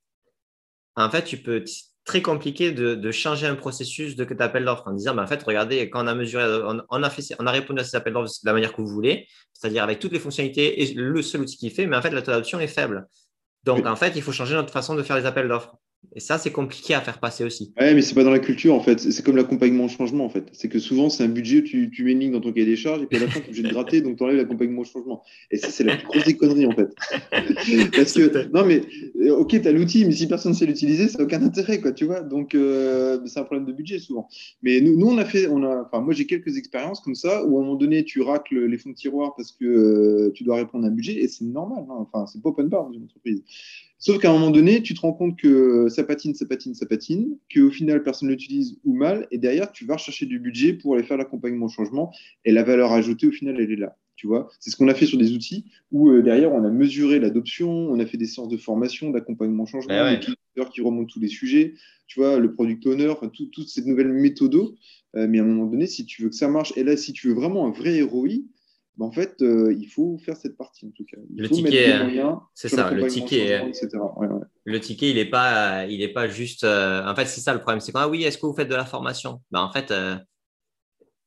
[0.97, 1.63] en fait, tu peux
[2.07, 5.89] très compliqué de, changer un processus de appel d'offres en disant, ben, en fait, regardez,
[5.89, 6.43] quand on a mesuré,
[6.89, 8.87] on, a, fait, on a répondu à ces appels d'offres de la manière que vous
[8.87, 12.09] voulez, c'est-à-dire avec toutes les fonctionnalités et le seul outil qui fait, mais en fait,
[12.09, 13.07] la taux d'adoption est faible.
[13.63, 15.75] Donc, en fait, il faut changer notre façon de faire les appels d'offres.
[16.17, 17.73] Et ça, c'est compliqué à faire passer aussi.
[17.79, 18.99] Ouais, mais c'est pas dans la culture en fait.
[18.99, 20.45] C'est comme l'accompagnement au changement en fait.
[20.51, 22.75] C'est que souvent, c'est un budget, tu, tu mets une ligne dans ton cahier des
[22.75, 24.81] charges et puis à la fin, tu es obligé de gratter, donc tu enlèves l'accompagnement
[24.81, 25.21] au changement.
[25.51, 26.87] Et ça, c'est la plus grosse des conneries en fait.
[27.95, 28.81] Parce que, non, mais
[29.21, 31.79] euh, ok, tu as l'outil, mais si personne ne sait l'utiliser, ça n'a aucun intérêt,
[31.81, 32.21] quoi, tu vois.
[32.21, 34.27] Donc, euh, c'est un problème de budget souvent.
[34.63, 37.45] Mais nous, nous on a fait, on a, enfin, moi, j'ai quelques expériences comme ça
[37.45, 40.43] où à un moment donné, tu racles les fonds de tiroir parce que euh, tu
[40.43, 41.85] dois répondre à un budget et c'est normal.
[41.89, 42.07] Hein.
[42.11, 43.43] Enfin, c'est pas open bar dans une entreprise.
[43.99, 46.85] Sauf qu'à un moment donné, tu te rends compte que ça patine, ça patine, ça
[46.85, 50.73] patine, qu'au final, personne ne l'utilise ou mal, et derrière, tu vas rechercher du budget
[50.73, 52.13] pour aller faire l'accompagnement au changement,
[52.45, 53.97] et la valeur ajoutée, au final, elle est là.
[54.15, 56.71] Tu vois, c'est ce qu'on a fait sur des outils où euh, derrière, on a
[56.71, 60.19] mesuré l'adoption, on a fait des séances de formation, d'accompagnement au changement, ouais,
[60.71, 61.75] qui remontent tous les sujets,
[62.07, 64.55] tu vois, le product owner, enfin, toute cette nouvelle méthode.
[65.15, 67.13] Euh, mais à un moment donné, si tu veux que ça marche, et là, si
[67.13, 68.01] tu veux vraiment un vrai
[68.99, 71.17] En fait, euh, il faut faire cette partie en tout cas.
[71.35, 71.99] le ticket,
[72.55, 72.89] c'est ça.
[72.89, 73.61] Le ticket,
[74.65, 76.63] le ticket, il n'est pas, il est pas juste.
[76.63, 77.79] Euh, en fait, c'est ça le problème.
[77.79, 79.41] C'est quand ah oui, est-ce que vous faites de la formation?
[79.51, 80.17] Ben, en fait, euh,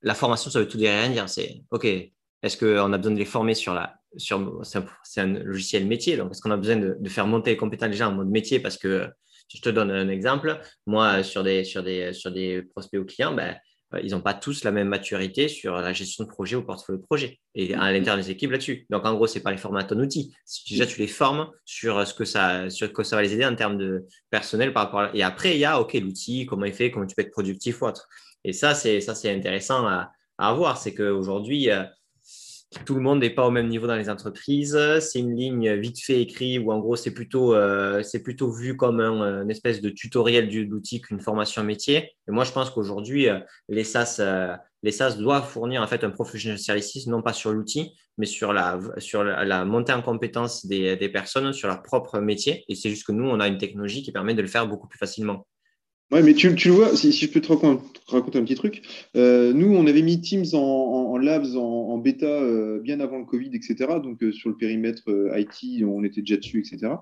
[0.02, 1.28] la formation, ça veut tout dire et rien dire.
[1.28, 1.84] C'est ok.
[2.42, 6.16] Est-ce qu'on a besoin de les former sur la, sur, c'est un, logiciel métier.
[6.16, 8.58] Donc, est-ce qu'on a besoin de, de, faire monter les compétences déjà en mode métier?
[8.58, 9.08] Parce que
[9.48, 10.60] je te donne un exemple.
[10.86, 13.54] Moi, sur des, sur des, sur des prospects ou clients, ben, euh,
[14.02, 17.02] ils n'ont pas tous la même maturité sur la gestion de projet ou portefeuille de
[17.02, 18.86] projet et à l'intérieur des équipes là-dessus.
[18.90, 20.32] Donc, en gros, c'est pas les former à ton outil.
[20.68, 23.56] Déjà, tu les formes sur ce que ça, sur que ça va les aider en
[23.56, 25.10] termes de personnel par rapport à...
[25.14, 27.82] Et après, il y a, OK, l'outil, comment il fait, comment tu peux être productif
[27.82, 28.08] ou autre.
[28.44, 30.78] Et ça, c'est, ça, c'est intéressant à, à voir.
[30.78, 31.84] C'est qu'aujourd'hui, euh,
[32.84, 34.78] tout le monde n'est pas au même niveau dans les entreprises.
[35.00, 38.76] C'est une ligne vite fait écrite où en gros c'est plutôt, euh, c'est plutôt vu
[38.76, 42.12] comme un, une espèce de tutoriel de l'outil qu'une formation métier.
[42.28, 46.04] Et moi je pense qu'aujourd'hui euh, les SaaS, euh, les SaaS doivent fournir en fait
[46.04, 50.66] un professional services non pas sur l'outil mais sur la, sur la, montée en compétence
[50.66, 52.64] des, des personnes sur leur propre métier.
[52.68, 54.88] Et c'est juste que nous on a une technologie qui permet de le faire beaucoup
[54.88, 55.46] plus facilement.
[56.10, 58.82] Ouais, mais tu, tu le vois, si, je peux te raconter, un petit truc.
[59.16, 63.18] Euh, nous, on avait mis Teams en, en, labs, en, en bêta, euh, bien avant
[63.18, 63.76] le Covid, etc.
[64.02, 66.94] Donc, euh, sur le périmètre euh, IT, on était déjà dessus, etc.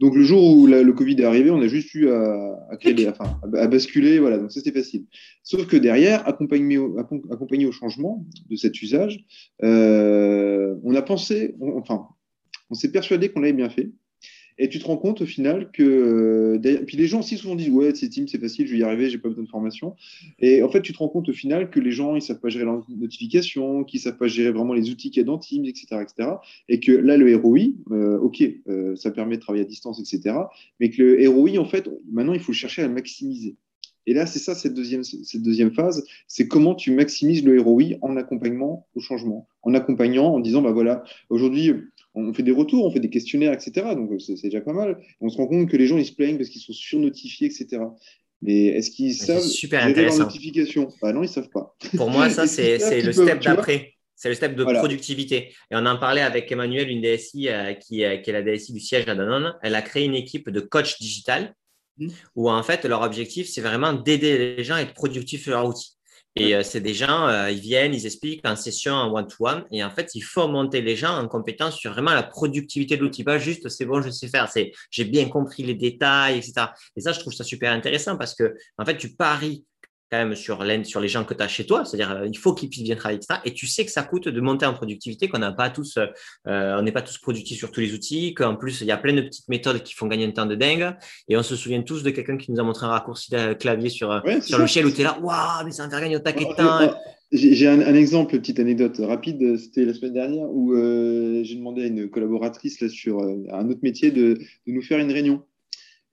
[0.00, 4.18] Donc, le jour où le Covid est arrivé, on a juste eu à, à, basculer.
[4.20, 5.04] Voilà, donc ça, c'était facile.
[5.42, 9.22] Sauf que derrière, accompagné au, accompagné au changement de cet usage,
[9.60, 12.08] on a pensé, enfin,
[12.70, 13.90] on s'est persuadé qu'on l'avait bien fait.
[14.58, 15.82] Et tu te rends compte au final que.
[15.82, 18.82] Euh, puis les gens aussi souvent disent Ouais, c'est Teams, c'est facile, je vais y
[18.82, 19.94] arriver, j'ai pas besoin de formation.
[20.38, 22.48] Et en fait, tu te rends compte au final que les gens, ils savent pas
[22.48, 25.64] gérer leurs notifications, qu'ils savent pas gérer vraiment les outils qu'il y a dans Teams,
[25.64, 26.02] etc.
[26.02, 26.30] etc.
[26.68, 30.36] et que là, le ROI, euh, OK, euh, ça permet de travailler à distance, etc.
[30.80, 33.56] Mais que le ROI, en fait, maintenant, il faut chercher à le maximiser.
[34.06, 37.96] Et là, c'est ça, cette deuxième, cette deuxième phase, c'est comment tu maximises le ROI
[38.02, 41.72] en accompagnement au changement, en accompagnant, en disant, bah voilà, aujourd'hui,
[42.14, 43.94] on fait des retours, on fait des questionnaires, etc.
[43.94, 44.98] Donc c'est déjà pas mal.
[45.20, 47.82] On se rend compte que les gens ils se plaignent parce qu'ils sont surnotifiés, etc.
[48.42, 50.18] Mais est-ce qu'ils savent super intéressant.
[50.18, 50.88] leur notification?
[51.02, 51.76] Bah non, ils savent pas.
[51.96, 53.92] Pour moi, ça c'est le step d'après.
[54.14, 55.52] C'est le step de productivité.
[55.70, 58.72] Et on en parlait avec Emmanuel, une DSI euh, qui, euh, qui, est la DSI
[58.72, 59.54] du siège à Danone.
[59.62, 61.54] Elle a créé une équipe de coach digital.
[62.34, 65.66] Où en fait leur objectif c'est vraiment d'aider les gens à être productifs sur leur
[65.66, 65.96] outil.
[66.38, 69.64] Et euh, c'est des gens, euh, ils viennent, ils expliquent en session, en one-to-one.
[69.70, 73.02] et en fait, il faut monter les gens en compétence sur vraiment la productivité de
[73.02, 73.24] l'outil.
[73.24, 74.50] Pas juste, c'est bon, je sais faire.
[74.50, 76.66] C'est, j'ai bien compris les détails, etc.
[76.94, 79.64] Et ça, je trouve ça super intéressant parce que, en fait, tu paries
[80.10, 82.54] quand même sur, sur les gens que tu as chez toi, c'est-à-dire euh, il faut
[82.54, 83.40] qu'ils puissent bien travailler, etc.
[83.44, 86.76] Et tu sais que ça coûte de monter en productivité, qu'on n'a pas tous, euh,
[86.78, 89.14] on n'est pas tous productifs sur tous les outils, qu'en plus il y a plein
[89.14, 90.94] de petites méthodes qui font gagner un temps de dingue.
[91.28, 93.88] Et on se souvient tous de quelqu'un qui nous a montré un raccourci de clavier
[93.88, 96.16] sur, euh, sur le ciel où tu es là, waouh, mais ça va faire gagner
[96.16, 96.94] au taquet de temps.
[97.32, 99.58] J'ai un, un, exemple, petite anecdote rapide.
[99.58, 104.12] C'était la semaine dernière où j'ai demandé à une collaboratrice là, sur un autre métier
[104.12, 105.42] de, de nous faire une réunion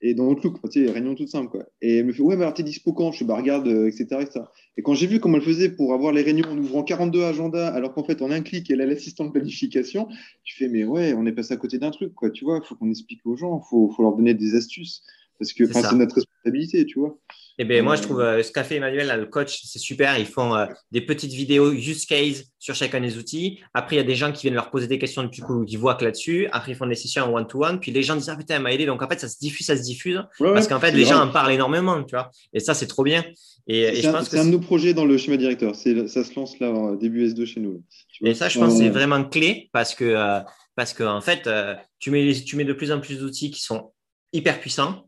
[0.05, 1.49] et dans Outlook, tu sais, réunion toute simple.
[1.49, 1.65] Quoi.
[1.81, 3.11] Et elle me fait Ouais, mais alors t'es dispo quand?
[3.11, 4.41] Je suis bah, regarde, etc., euh, etc.
[4.75, 7.69] Et quand j'ai vu comment elle faisait pour avoir les réunions en ouvrant 42 agendas,
[7.69, 10.09] alors qu'en fait, en un clic, elle a l'assistant de planification,
[10.43, 12.29] tu fais Mais ouais, on est passé à côté d'un truc, quoi.
[12.31, 15.03] Tu vois, il faut qu'on explique aux gens, il faut, faut, leur donner des astuces.
[15.39, 17.17] Parce que c'est notre responsabilité, tu vois.
[17.59, 20.17] Eh bien, moi, je trouve euh, ce qu'a fait Emmanuel, le coach, c'est super.
[20.17, 23.59] Ils font euh, des petites vidéos use case sur chacun des outils.
[23.73, 25.77] Après, il y a des gens qui viennent leur poser des questions, du coup, ils
[25.77, 26.47] voient que là-dessus.
[26.51, 27.79] Après, ils font des sessions en one-to-one.
[27.79, 28.85] Puis les gens disent Ah putain, elle m'a aidé.
[28.85, 30.19] Donc, en fait, ça se diffuse, ça se diffuse.
[30.39, 32.31] parce qu'en fait, les gens en parlent énormément, tu vois.
[32.53, 33.23] Et ça, c'est trop bien.
[33.67, 35.75] Et, c'est un, un, de nos projets dans le schéma directeur.
[35.75, 37.83] Ça se lance là, début S2 chez nous.
[38.25, 40.39] Et ça, je pense, c'est vraiment clé parce que, euh,
[40.75, 41.47] parce que en fait,
[41.99, 43.93] tu, mets, tu mets de plus en plus d'outils qui sont
[44.33, 45.05] hyper puissants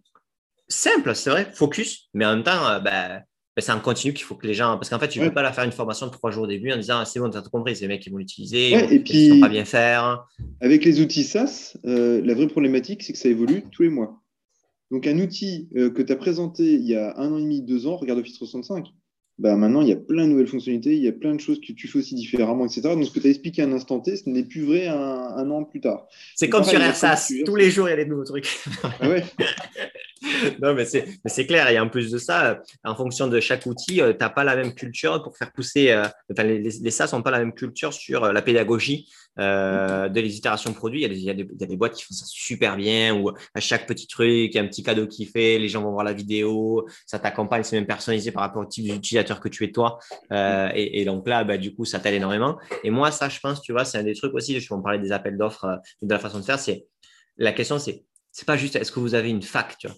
[0.68, 3.24] simple, c'est vrai, focus, mais en même temps, euh, ben,
[3.55, 4.76] ben, c'est un continu qu'il faut que les gens.
[4.78, 6.47] Parce qu'en fait, tu ne peux pas la faire une formation de trois jours au
[6.47, 8.18] début en disant ah, c'est bon, tu as tout compris, c'est les mecs qui vont
[8.18, 10.26] l'utiliser, et puis, vont pas bien faire.
[10.59, 14.22] Avec les outils SaaS, euh, la vraie problématique, c'est que ça évolue tous les mois.
[14.91, 17.61] Donc, un outil euh, que tu as présenté il y a un an et demi,
[17.61, 18.88] deux ans, regarde Office 365.
[19.38, 21.60] Bah maintenant, il y a plein de nouvelles fonctionnalités, il y a plein de choses
[21.60, 22.82] que tu fais aussi différemment, etc.
[22.84, 25.50] Donc, ce que tu as expliqué à un instant T, ce n'est plus vrai un,
[25.52, 26.08] an plus tard.
[26.36, 28.48] C'est comme sur AirSAS, tous les jours, il y a des nouveaux trucs.
[29.02, 29.24] Ah ouais.
[30.62, 31.70] non, mais c'est clair.
[31.70, 34.56] Et en plus de ça, en fonction de chaque outil, euh, tu n'as pas la
[34.56, 35.92] même culture pour faire pousser.
[35.92, 39.10] Euh, enfin, les, les, SaaS n'ont pas la même culture sur euh, la pédagogie
[39.40, 41.02] euh, de les itérations produits.
[41.02, 43.30] Il y, a des, il, y a des, boîtes qui font ça super bien, où
[43.30, 45.92] à chaque petit truc, il y a un petit cadeau qui fait, les gens vont
[45.92, 49.64] voir la vidéo, ça t'accompagne, c'est même personnalisé par rapport au type d'utilisateur que tu
[49.64, 50.00] es toi.
[50.32, 52.58] Euh, et, et, donc là, bah, du coup, ça t'aide énormément.
[52.84, 54.82] Et moi, ça, je pense, tu vois, c'est un des trucs aussi, je vais en
[54.82, 56.88] parler des appels d'offres, euh, de la façon de faire, c'est
[57.38, 58.06] la question, c'est
[58.36, 59.96] c'est pas juste est-ce que vous avez une fac, tu vois?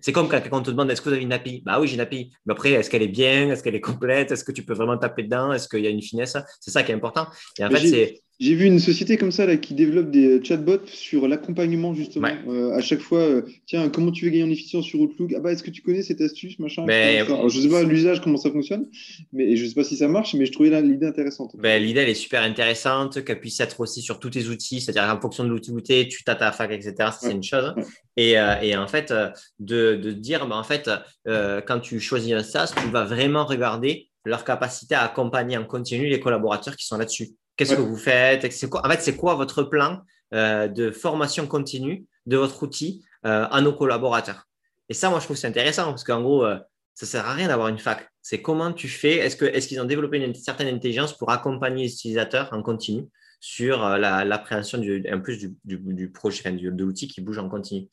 [0.00, 1.94] C'est comme quand on te demande est-ce que vous avez une API Bah oui, j'ai
[1.94, 2.30] une API.
[2.44, 3.50] Mais après, est-ce qu'elle est bien?
[3.50, 4.30] Est-ce qu'elle est complète?
[4.30, 5.52] Est-ce que tu peux vraiment taper dedans?
[5.52, 6.36] Est-ce qu'il y a une finesse?
[6.60, 7.26] C'est ça qui est important.
[7.58, 10.86] Et en fait, c'est j'ai vu une société comme ça là, qui développe des chatbots
[10.86, 12.28] sur l'accompagnement justement.
[12.48, 15.32] Euh, à chaque fois, euh, tiens, comment tu veux gagner en efficience sur Outlook?
[15.34, 16.86] Ah bah, est-ce que tu connais cette astuce, machin.
[16.86, 18.88] Alors, Je sais pas l'usage, comment ça fonctionne,
[19.32, 21.56] mais je sais pas si ça marche, mais je trouvais l'idée intéressante.
[21.56, 25.14] Ben, l'idée, elle est super intéressante, qu'elle puisse être aussi sur tous tes outils, c'est-à-dire
[25.14, 27.10] en fonction de l'outil où tu tu as ta fac, etc.
[27.18, 27.74] c'est une chose.
[28.18, 29.12] Et, euh, et, en fait,
[29.60, 30.90] de, de dire, ben, en fait,
[31.24, 36.08] quand tu choisis un SaaS, tu vas vraiment regarder leur capacité à accompagner en continu
[36.08, 37.28] les collaborateurs qui sont là-dessus.
[37.56, 38.44] Qu'est-ce que vous faites?
[38.44, 40.02] En fait, c'est quoi votre plan
[40.34, 44.46] euh, de formation continue de votre outil euh, à nos collaborateurs?
[44.88, 46.58] Et ça, moi, je trouve c'est intéressant parce qu'en gros, euh,
[46.94, 48.08] ça sert à rien d'avoir une fac.
[48.22, 49.16] C'est comment tu fais?
[49.16, 53.08] Est-ce qu'ils est qu'ils ont développé une certaine intelligence pour accompagner les utilisateurs en continu?
[53.46, 57.86] Sur euh, l'appréhension du, en plus du, du, projet, de l'outil qui bouge en continu.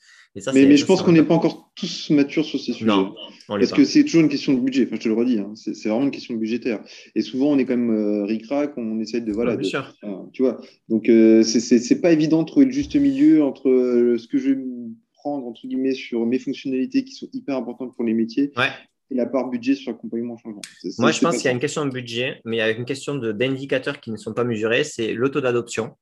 [0.51, 2.87] mais, je pense qu'on n'est pas encore tous matures sur ces sujets.
[2.89, 3.13] Non,
[3.47, 4.85] Parce que c'est toujours une question de budget.
[4.87, 5.51] Enfin, je te le redis, hein.
[5.53, 6.83] c'est vraiment une question budgétaire.
[7.13, 9.31] Et souvent, on est quand même euh, ric-rac, on essaie de.
[9.31, 9.93] Voilà, bien sûr.
[10.33, 10.59] tu vois.
[10.89, 14.49] Donc, euh, c'est pas évident de trouver le juste milieu entre euh, ce que je
[14.49, 14.61] vais
[15.13, 18.71] prendre, entre guillemets, sur mes fonctionnalités qui sont hyper importantes pour les métiers ouais
[19.13, 20.61] et la part budget sur l'accompagnement changement.
[20.97, 22.85] Moi, je pense qu'il y a une question de budget, mais il y a une
[22.85, 25.95] question d'indicateurs qui ne sont pas mesurés, c'est l'auto d'adoption.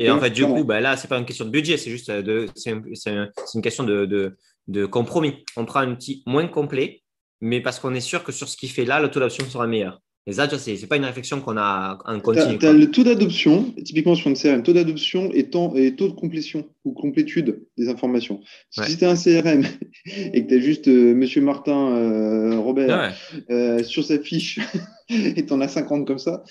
[0.00, 1.90] et en fait, du coup, bah, là, ce n'est pas une question de budget, c'est
[1.90, 5.44] juste de, c'est une, question de, de, compromis.
[5.56, 7.02] On prend un outil moins complet,
[7.40, 10.00] mais parce qu'on est sûr que sur ce qu'il fait là, l'auto d'adoption sera meilleure.
[10.26, 12.58] Et ça, ce n'est pas une réflexion qu'on a en continu.
[12.58, 16.14] Tu as, le taux d'adoption, typiquement sur une CRM, taux d'adoption et, et, taux de
[16.14, 18.40] complétion ou complétude des informations.
[18.70, 19.64] Si tu as un CRM
[20.06, 23.14] et que tu as juste euh, Monsieur Martin, euh, Robert,
[23.50, 24.60] euh, sur sa fiche
[25.10, 26.42] et tu en as 50 comme ça,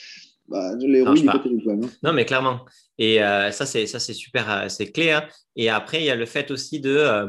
[0.48, 1.80] bah, les pas hein.
[2.04, 2.60] Non, mais clairement.
[3.00, 3.18] Et
[3.52, 5.28] ça, c'est super, c'est clair.
[5.56, 7.28] Et après, il y a le fait aussi de,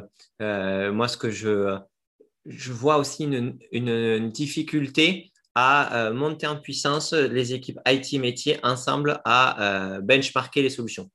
[0.91, 1.75] moi, ce que je,
[2.45, 8.59] je vois aussi une, une difficulté à euh, monter en puissance les équipes IT métiers
[8.63, 11.11] ensemble à euh, benchmarker les solutions.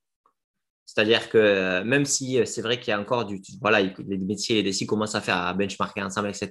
[0.86, 3.42] C'est-à-dire que euh, même si c'est vrai qu'il y a encore du.
[3.62, 6.50] Voilà, les métiers et les DSI commencent à faire à benchmarker ensemble, etc.,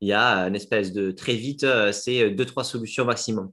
[0.00, 3.52] il y a une espèce de très vite, c'est deux, trois solutions maximum.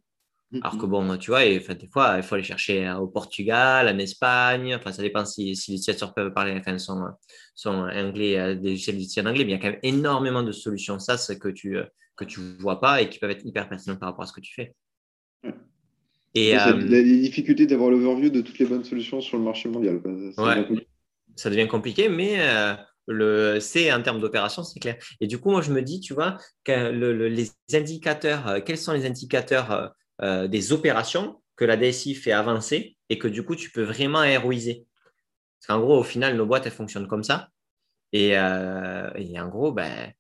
[0.63, 3.99] Alors que bon, tu vois, et, des fois, il faut aller chercher au Portugal, en
[3.99, 4.73] Espagne.
[4.73, 7.03] Enfin, ça dépend si, si les utilisateurs peuvent parler, enfin, sont,
[7.53, 10.97] sont anglais, des utilisateurs en anglais, mais il y a quand même énormément de solutions
[10.97, 11.77] ça c'est que tu,
[12.19, 14.41] que tu vois pas et qui peuvent être hyper pertinentes par rapport à ce que
[14.41, 14.75] tu fais.
[16.35, 20.01] Et, euh, la difficulté d'avoir l'overview de toutes les bonnes solutions sur le marché mondial.
[21.35, 22.75] Ça, devient compliqué, mais euh,
[23.07, 24.97] le, c'est en termes d'opération, c'est clair.
[25.21, 28.93] Et du coup, moi, je me dis, tu vois, que les indicateurs, euh, quels sont
[28.93, 33.83] les indicateurs des opérations que la DSI fait avancer et que du coup, tu peux
[33.83, 34.85] vraiment héroïser.
[35.59, 37.47] Parce qu'en gros, au final, nos boîtes, elles fonctionnent comme ça.
[38.11, 40.11] Et, et en gros, ben,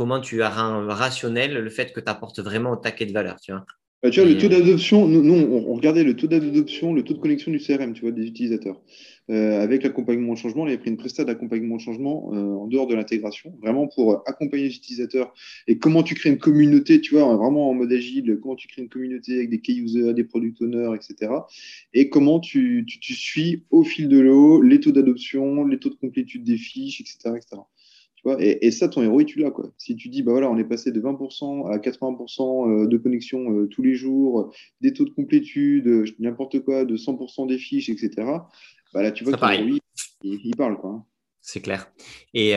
[0.00, 3.52] comment tu rends rationnel le fait que tu apportes vraiment au taquet de valeur, tu
[3.52, 3.66] vois.
[4.02, 7.18] Bah, tu vois, le taux d'adoption, nous, on, regardait le taux d'adoption, le taux de
[7.18, 8.80] connexion du CRM, tu vois, des utilisateurs.
[9.28, 12.66] Euh, avec l'accompagnement au changement, on avait pris une prestat d'accompagnement au changement euh, en
[12.66, 15.34] dehors de l'intégration, vraiment pour accompagner les utilisateurs.
[15.66, 18.80] Et comment tu crées une communauté, tu vois, vraiment en mode agile, comment tu crées
[18.80, 21.30] une communauté avec des key users, des product owners, etc.
[21.92, 25.96] Et comment tu, tu suis au fil de l'eau les taux d'adoption, les taux de
[25.96, 27.36] complétude des fiches, etc.
[27.36, 27.60] etc
[28.38, 29.50] et, ça, ton héros, tu l'as.
[29.50, 29.72] Quoi.
[29.78, 33.52] Si tu dis, bah voilà, on est passé de 20% à 80% euh, de connexion
[33.52, 37.88] euh, tous les jours, des taux de complétude, euh, n'importe quoi, de 100% des fiches,
[37.88, 38.10] etc.,
[38.92, 39.78] bah là, tu vois que ton héros,
[40.22, 40.78] il, parle.
[40.78, 40.90] Quoi.
[40.90, 41.04] Hein.
[41.40, 41.92] C'est clair.
[42.34, 42.54] Et,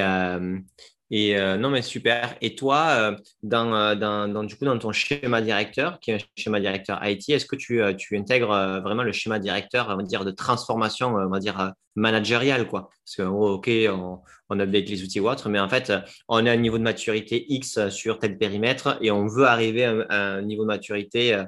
[1.16, 2.36] et euh, non, mais super.
[2.42, 6.60] Et toi, euh, dans, dans, du coup, dans ton schéma directeur, qui est un schéma
[6.60, 10.26] directeur IT, est-ce que tu, euh, tu intègres vraiment le schéma directeur, on va dire,
[10.26, 12.90] de transformation, on va dire, managériale, quoi?
[13.06, 15.94] Parce que, OK, on, on update les outils ou autre, mais en fait,
[16.30, 19.86] on est à un niveau de maturité X sur tel périmètre et on veut arriver
[19.86, 21.40] à, un niveau de maturité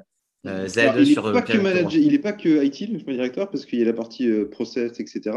[0.46, 3.80] Z il sur pas que Il n'est pas que IT, le schéma directeur, parce qu'il
[3.80, 5.32] y a la partie process, etc.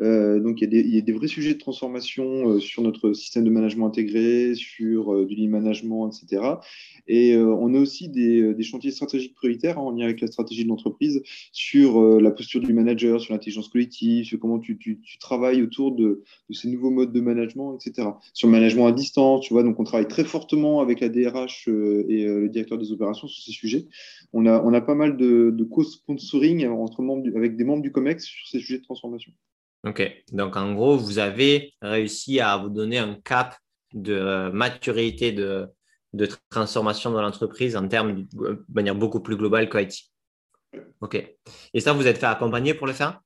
[0.00, 3.50] Euh, donc, il y, a des, vrais sujets de transformation euh, sur notre système de
[3.50, 6.42] management intégré, sur euh, du lean management, etc.
[7.08, 10.68] Et on a aussi des, chantiers stratégiques prioritaires hein, en lien avec la stratégie de
[10.68, 11.22] l'entreprise
[11.52, 16.68] sur la posture du manager, sur l'intelligence collective, sur comment tu, travailles autour de, ces
[16.68, 18.08] nouveaux modes de management, etc.
[18.32, 21.68] Sur le management à distance, tu vois, donc on travaille très fortement avec la DRH
[21.68, 23.86] et le directeur des opérations sur ces sujets.
[24.32, 28.48] On a, pas mal de, de co-sponsoring entre membres avec des membres du COMEX sur
[28.48, 29.32] ces sujets de transformation.
[29.86, 30.02] OK.
[30.32, 33.56] Donc, en gros, vous avez réussi à vous donner un cap
[33.94, 35.68] de euh, maturité de,
[36.50, 40.10] transformation dans l'entreprise en termes de manière beaucoup plus globale qu'IT.
[41.00, 41.36] OK.
[41.72, 43.20] Et ça, vous êtes fait accompagner pour le faire?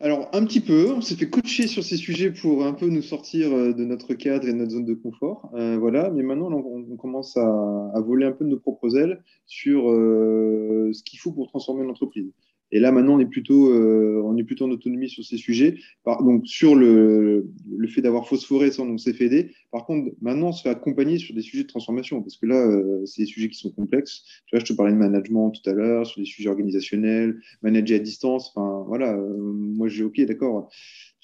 [0.00, 3.02] Alors, un petit peu, on s'est fait coacher sur ces sujets pour un peu nous
[3.02, 5.50] sortir euh, de notre cadre et de notre zone de confort.
[5.54, 9.84] Euh, voilà, mais maintenant, on, commence à, voler un peu de nos propres ailes sur
[9.84, 12.30] ce qu'il faut pour transformer l'entreprise.
[12.72, 15.76] Et là, maintenant, on est plutôt, euh, on est plutôt en autonomie sur ces sujets.
[16.06, 19.52] donc, sur le, le fait d'avoir phosphoré sans donc CFD.
[19.70, 22.56] Par contre, maintenant, on se fait accompagner sur des sujets de transformation parce que là,
[22.56, 24.22] euh, c'est des sujets qui sont complexes.
[24.46, 27.96] Tu vois, je te parlais de management tout à l'heure, sur des sujets organisationnels, manager
[27.96, 28.52] à distance.
[28.54, 30.70] Enfin, voilà, euh, moi, j'ai OK, d'accord.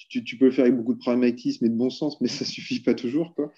[0.08, 2.44] Tu, tu, peux le faire avec beaucoup de pragmatisme et de bon sens, mais ça
[2.44, 3.34] suffit pas toujours.
[3.34, 3.52] Quoi.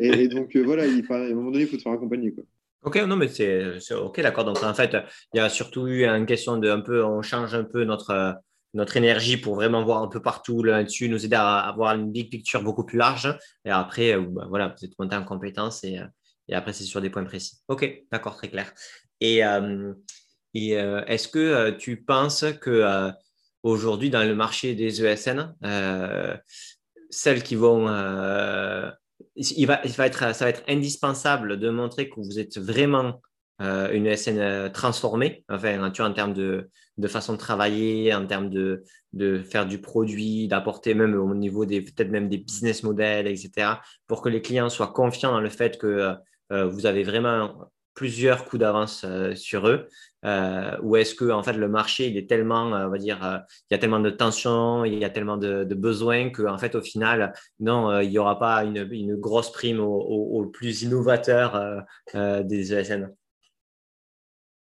[0.00, 2.32] et, et, donc, voilà, il, à un moment donné, il faut te faire accompagner.
[2.32, 2.44] Quoi.
[2.84, 4.44] Ok, non, mais c'est OK, d'accord.
[4.44, 4.94] Donc, en fait,
[5.32, 8.36] il y a surtout eu une question de un peu, on change un peu notre,
[8.74, 12.30] notre énergie pour vraiment voir un peu partout là-dessus, nous aider à avoir une big
[12.30, 13.36] picture beaucoup plus large.
[13.64, 15.98] Et après, bah, voilà, vous êtes monté en compétence et,
[16.48, 17.56] et après, c'est sur des points précis.
[17.68, 18.70] OK, d'accord, très clair.
[19.20, 19.40] Et,
[20.52, 23.10] et est-ce que tu penses que
[23.62, 25.54] aujourd'hui, dans le marché des ESN,
[27.08, 27.88] celles qui vont
[29.36, 33.20] il va, il va être, ça va être indispensable de montrer que vous êtes vraiment
[33.60, 36.68] euh, une ESN euh, transformée, enfin, en termes de,
[36.98, 38.82] de, façon de travailler, en termes de,
[39.12, 43.76] de faire du produit, d'apporter même au niveau des peut-être même des business models, etc.,
[44.08, 46.16] pour que les clients soient confiants dans le fait que
[46.52, 49.06] euh, vous avez vraiment plusieurs coups d'avance
[49.36, 49.86] sur eux
[50.24, 53.18] euh, Ou est-ce que en fait le marché il est tellement, euh, on va dire,
[53.70, 56.74] il y a tellement de tensions, il y a tellement de, besoins que en fait
[56.74, 62.74] au final, non, il n'y aura pas une, grosse prime au, au plus innovateur des
[62.74, 63.10] ESN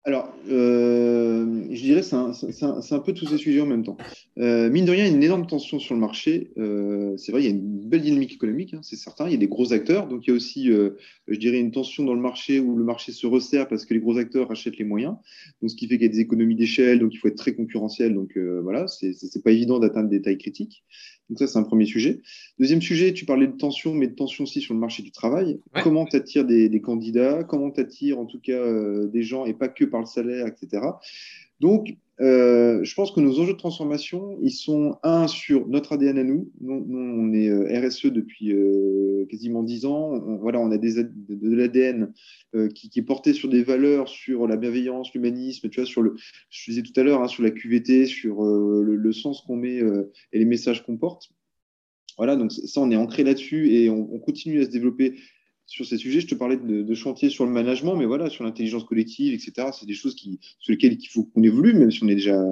[0.06, 3.98] alors, euh, je dirais c'est un, peu tous ces sujets en même temps.
[4.38, 6.52] Euh, mine de rien, il y a une énorme tension sur le marché.
[6.58, 9.28] Euh, c'est vrai, il y a une belle dynamique économique, hein, c'est certain.
[9.28, 10.08] Il y a des gros acteurs.
[10.08, 13.12] Donc, il y a aussi, je dirais, une tension dans le marché où le marché
[13.12, 15.16] se resserre parce que les gros acteurs achètent les moyens.
[15.62, 17.00] Donc, ce qui fait qu'il y a des économies d'échelle.
[17.00, 18.14] Donc, il faut être très concurrentiel.
[18.14, 20.86] Donc, voilà, c'est pas évident d'atteindre des tailles critiques.
[21.30, 22.22] Donc ça, c'est un premier sujet.
[22.60, 25.60] Deuxième sujet, tu parlais de tension, mais de tension aussi sur le marché du travail.
[25.84, 27.44] Comment tu attires des, candidats?
[27.44, 30.48] Comment tu attires en tout cas euh, des gens et pas que par le salaire,
[30.48, 30.84] etc.
[31.60, 36.18] Donc, euh, je pense que nos enjeux de transformation, ils sont, un, sur notre ADN
[36.18, 36.52] à nous.
[36.60, 38.54] Nous, on est euh, RSE depuis
[39.30, 40.12] quasiment dix ans.
[40.12, 42.14] On, voilà, on a de, l'ADN
[42.76, 46.16] qui, est porté sur des valeurs, sur la bienveillance, l'humanisme, tu vois, sur le,
[46.50, 49.82] je disais tout à l'heure, hein, sur la QVT, sur le, sens qu'on met
[50.32, 51.32] et les messages qu'on porte.
[52.20, 55.16] Voilà, donc ça, on est ancré là-dessus et on, continue à se développer
[55.70, 56.20] sur ces sujets.
[56.20, 59.70] Je te parlais de, de chantier sur le management, mais voilà, sur l'intelligence collective, etc.
[59.72, 62.44] C'est des choses sur lesquelles il faut qu'on évolue, même si on est déjà,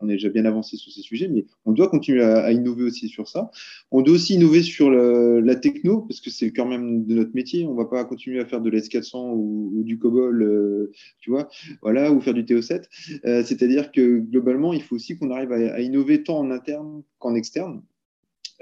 [0.00, 3.08] on est déjà bien avancé sur ces sujets, mais on doit continuer à, innover aussi
[3.08, 3.50] sur ça.
[3.90, 7.34] On doit aussi innover sur le, la techno, parce que c'est quand même de notre
[7.34, 7.66] métier.
[7.66, 11.48] On va pas continuer à faire de l'S400 ou, du COBOL, euh, tu vois,
[11.80, 12.84] voilà, ou faire du TO7.
[13.24, 17.02] Euh, C'est-à-dire que globalement, il faut aussi qu'on arrive à, à innover tant en interne
[17.18, 17.82] qu'en externe.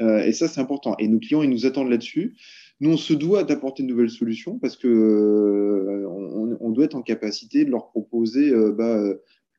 [0.01, 0.95] Euh, et ça, c'est important.
[0.99, 2.37] Et nos clients, ils nous attendent là-dessus.
[2.81, 6.95] Nous, on se doit d'apporter de nouvelles solutions parce que euh, on, on, doit être
[6.95, 9.03] en capacité de leur proposer euh, bah,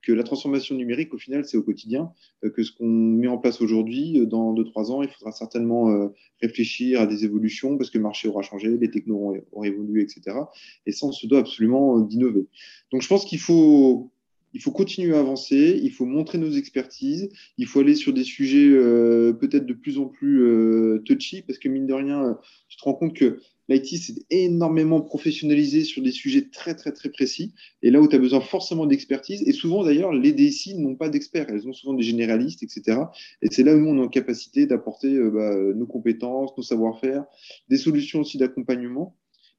[0.03, 2.11] que la transformation numérique, au final, c'est au quotidien,
[2.43, 6.11] euh, que ce qu'on met en place aujourd'hui, dans deux, trois ans, il faudra certainement
[6.41, 10.37] réfléchir à des évolutions parce que le marché aura changé, les technos auront évolué, etc.
[10.85, 12.45] Et ça, on se doit absolument d'innover.
[12.91, 14.11] Donc, je pense qu'il faut
[14.57, 17.29] il faut continuer à avancer, il faut montrer nos expertises,
[17.59, 21.59] il faut aller sur des sujets euh, peut-être de plus en plus euh, touchy, parce
[21.59, 22.35] que mine de rien,
[22.67, 23.39] tu te rends compte que
[23.69, 27.53] l'IT s'est énormément professionnalisé sur des sujets très très très précis,
[27.83, 31.09] et là où tu as besoin forcément d'expertise, et souvent d'ailleurs, les DSI n'ont pas
[31.09, 33.01] d'experts, elles ont souvent des généralistes, etc.
[33.43, 36.63] Et c'est là où nous, on est en capacité d'apporter euh, bah, nos compétences, nos
[36.63, 37.25] savoir-faire,
[37.69, 39.15] des solutions aussi d'accompagnement.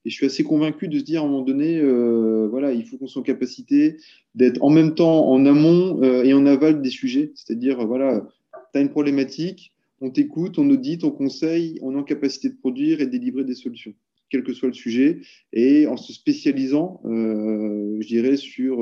[0.09, 2.83] Et je suis assez convaincu de se dire à un moment donné, euh, voilà, il
[2.87, 3.99] faut qu'on soit en capacité
[4.35, 7.31] d'être en même temps en amont euh, et en aval des sujets.
[7.35, 8.27] C'est-à-dire, voilà,
[8.73, 12.55] tu as une problématique, on t'écoute, on audite, on conseille, on est en capacité de
[12.55, 13.93] produire et de délivrer des solutions,
[14.31, 15.21] quel que soit le sujet,
[15.53, 18.79] et en se spécialisant, euh, je dirais, sur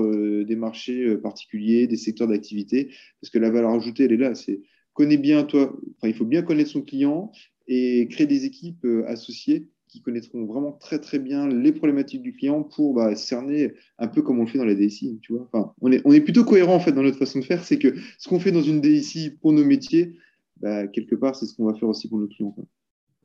[0.47, 4.37] des marchés particuliers, des secteurs d'activité, parce que la valeur ajoutée, elle est là.
[4.37, 4.61] C'est
[4.93, 7.33] connais bien toi, enfin, il faut bien connaître son client
[7.67, 9.67] et créer des équipes associées
[9.97, 14.21] qui connaîtront vraiment très très bien les problématiques du client pour bah, cerner un peu
[14.21, 15.19] comme on le fait dans la DSI.
[15.23, 17.45] Tu vois enfin, on, est, on est plutôt cohérent en fait dans notre façon de
[17.45, 17.65] faire.
[17.65, 20.19] C'est que ce qu'on fait dans une DSI pour nos métiers,
[20.61, 22.55] bah, quelque part, c'est ce qu'on va faire aussi pour nos clients.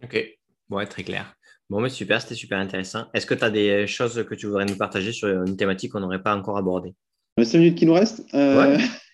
[0.01, 0.37] Ok,
[0.69, 1.35] bon, très clair.
[1.69, 3.05] Bon, mais super, c'était super intéressant.
[3.13, 5.99] Est-ce que tu as des choses que tu voudrais nous partager sur une thématique qu'on
[5.99, 6.93] n'aurait pas encore abordée?
[7.37, 8.77] Les 5 minutes qui nous restent euh...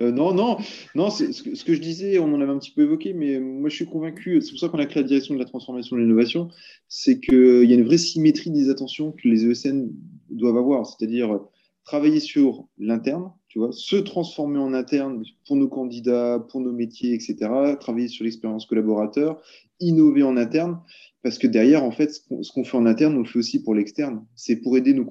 [0.00, 0.58] Euh, non, non,
[0.94, 3.38] non, ce que, ce que, je disais, on en avait un petit peu évoqué, mais
[3.38, 5.96] moi je suis convaincu, c'est pour ça qu'on a créé la direction de la transformation
[5.96, 6.48] de l'innovation,
[6.88, 9.90] c'est qu'il y a une vraie symétrie des attentions que les ESN
[10.30, 11.40] doivent avoir, c'est-à-dire
[11.84, 13.30] travailler sur l'interne,
[13.70, 17.36] se transformer en interne pour nos candidats, pour nos métiers, etc.,
[17.78, 19.40] travailler sur l'expérience collaborateur,
[19.80, 20.80] innover en interne,
[21.24, 23.74] parce que derrière, en fait, ce qu'on fait en interne, on le fait aussi pour
[23.74, 24.26] l'externe.
[24.36, 25.06] C'est pour aider nos,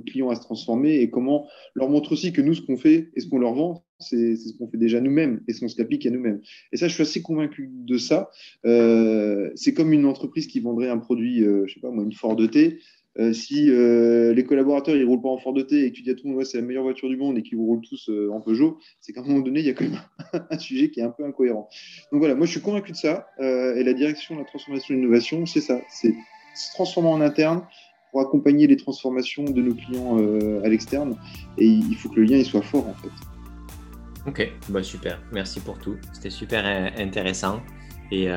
[0.00, 3.20] clients à se transformer et comment leur montrer aussi que nous, ce qu'on fait et
[3.20, 6.04] ce qu'on leur vend, c'est ce qu'on fait déjà nous-mêmes et ce qu'on se l'applique
[6.04, 6.42] à nous-mêmes.
[6.72, 8.30] Et ça, je suis assez convaincu de ça.
[8.66, 12.12] Euh, c'est comme une entreprise qui vendrait un produit, euh, je sais pas moi, une
[12.12, 12.78] Ford T.
[13.18, 16.10] Euh, si euh, les collaborateurs ils roulent pas en Ford T et que tu dis
[16.10, 18.30] à tout le monde c'est la meilleure voiture du monde et qu'ils roulent tous euh,
[18.32, 20.00] en Peugeot, c'est qu'à un moment donné il y a quand même
[20.50, 21.68] un sujet qui est un peu incohérent.
[22.10, 24.96] Donc voilà, moi je suis convaincu de ça et la direction de la transformation et
[24.96, 26.14] de l'innovation, c'est ça, c'est
[26.54, 27.66] se transformer en interne
[28.10, 30.16] pour accompagner les transformations de nos clients
[30.62, 31.16] à l'externe
[31.58, 33.10] et il faut que le lien il soit fort en fait.
[34.26, 35.20] Ok, bah super.
[35.32, 35.96] Merci pour tout.
[36.14, 36.64] C'était super
[36.96, 37.60] intéressant
[38.10, 38.28] et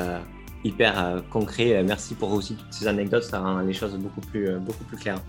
[0.66, 1.84] hyper concret.
[1.84, 3.24] Merci pour aussi toutes ces anecdotes.
[3.24, 5.22] Ça rend les choses beaucoup plus, beaucoup plus claires.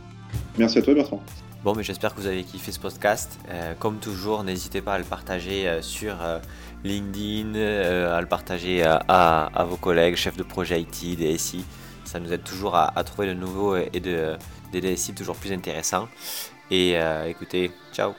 [0.59, 1.23] Merci à toi, Bertrand.
[1.65, 3.39] Bon, mais j'espère que vous avez kiffé ce podcast.
[3.79, 6.15] comme toujours, n'hésitez pas à le partager sur
[6.85, 11.65] LinkedIn, à le partager à, vos collègues, chefs de projet IT, DSI.
[12.05, 14.37] Ça nous aide toujours à, trouver de nouveaux et de,
[14.73, 16.09] des DSI toujours plus intéressants.
[16.71, 18.15] Et écoutez, ciao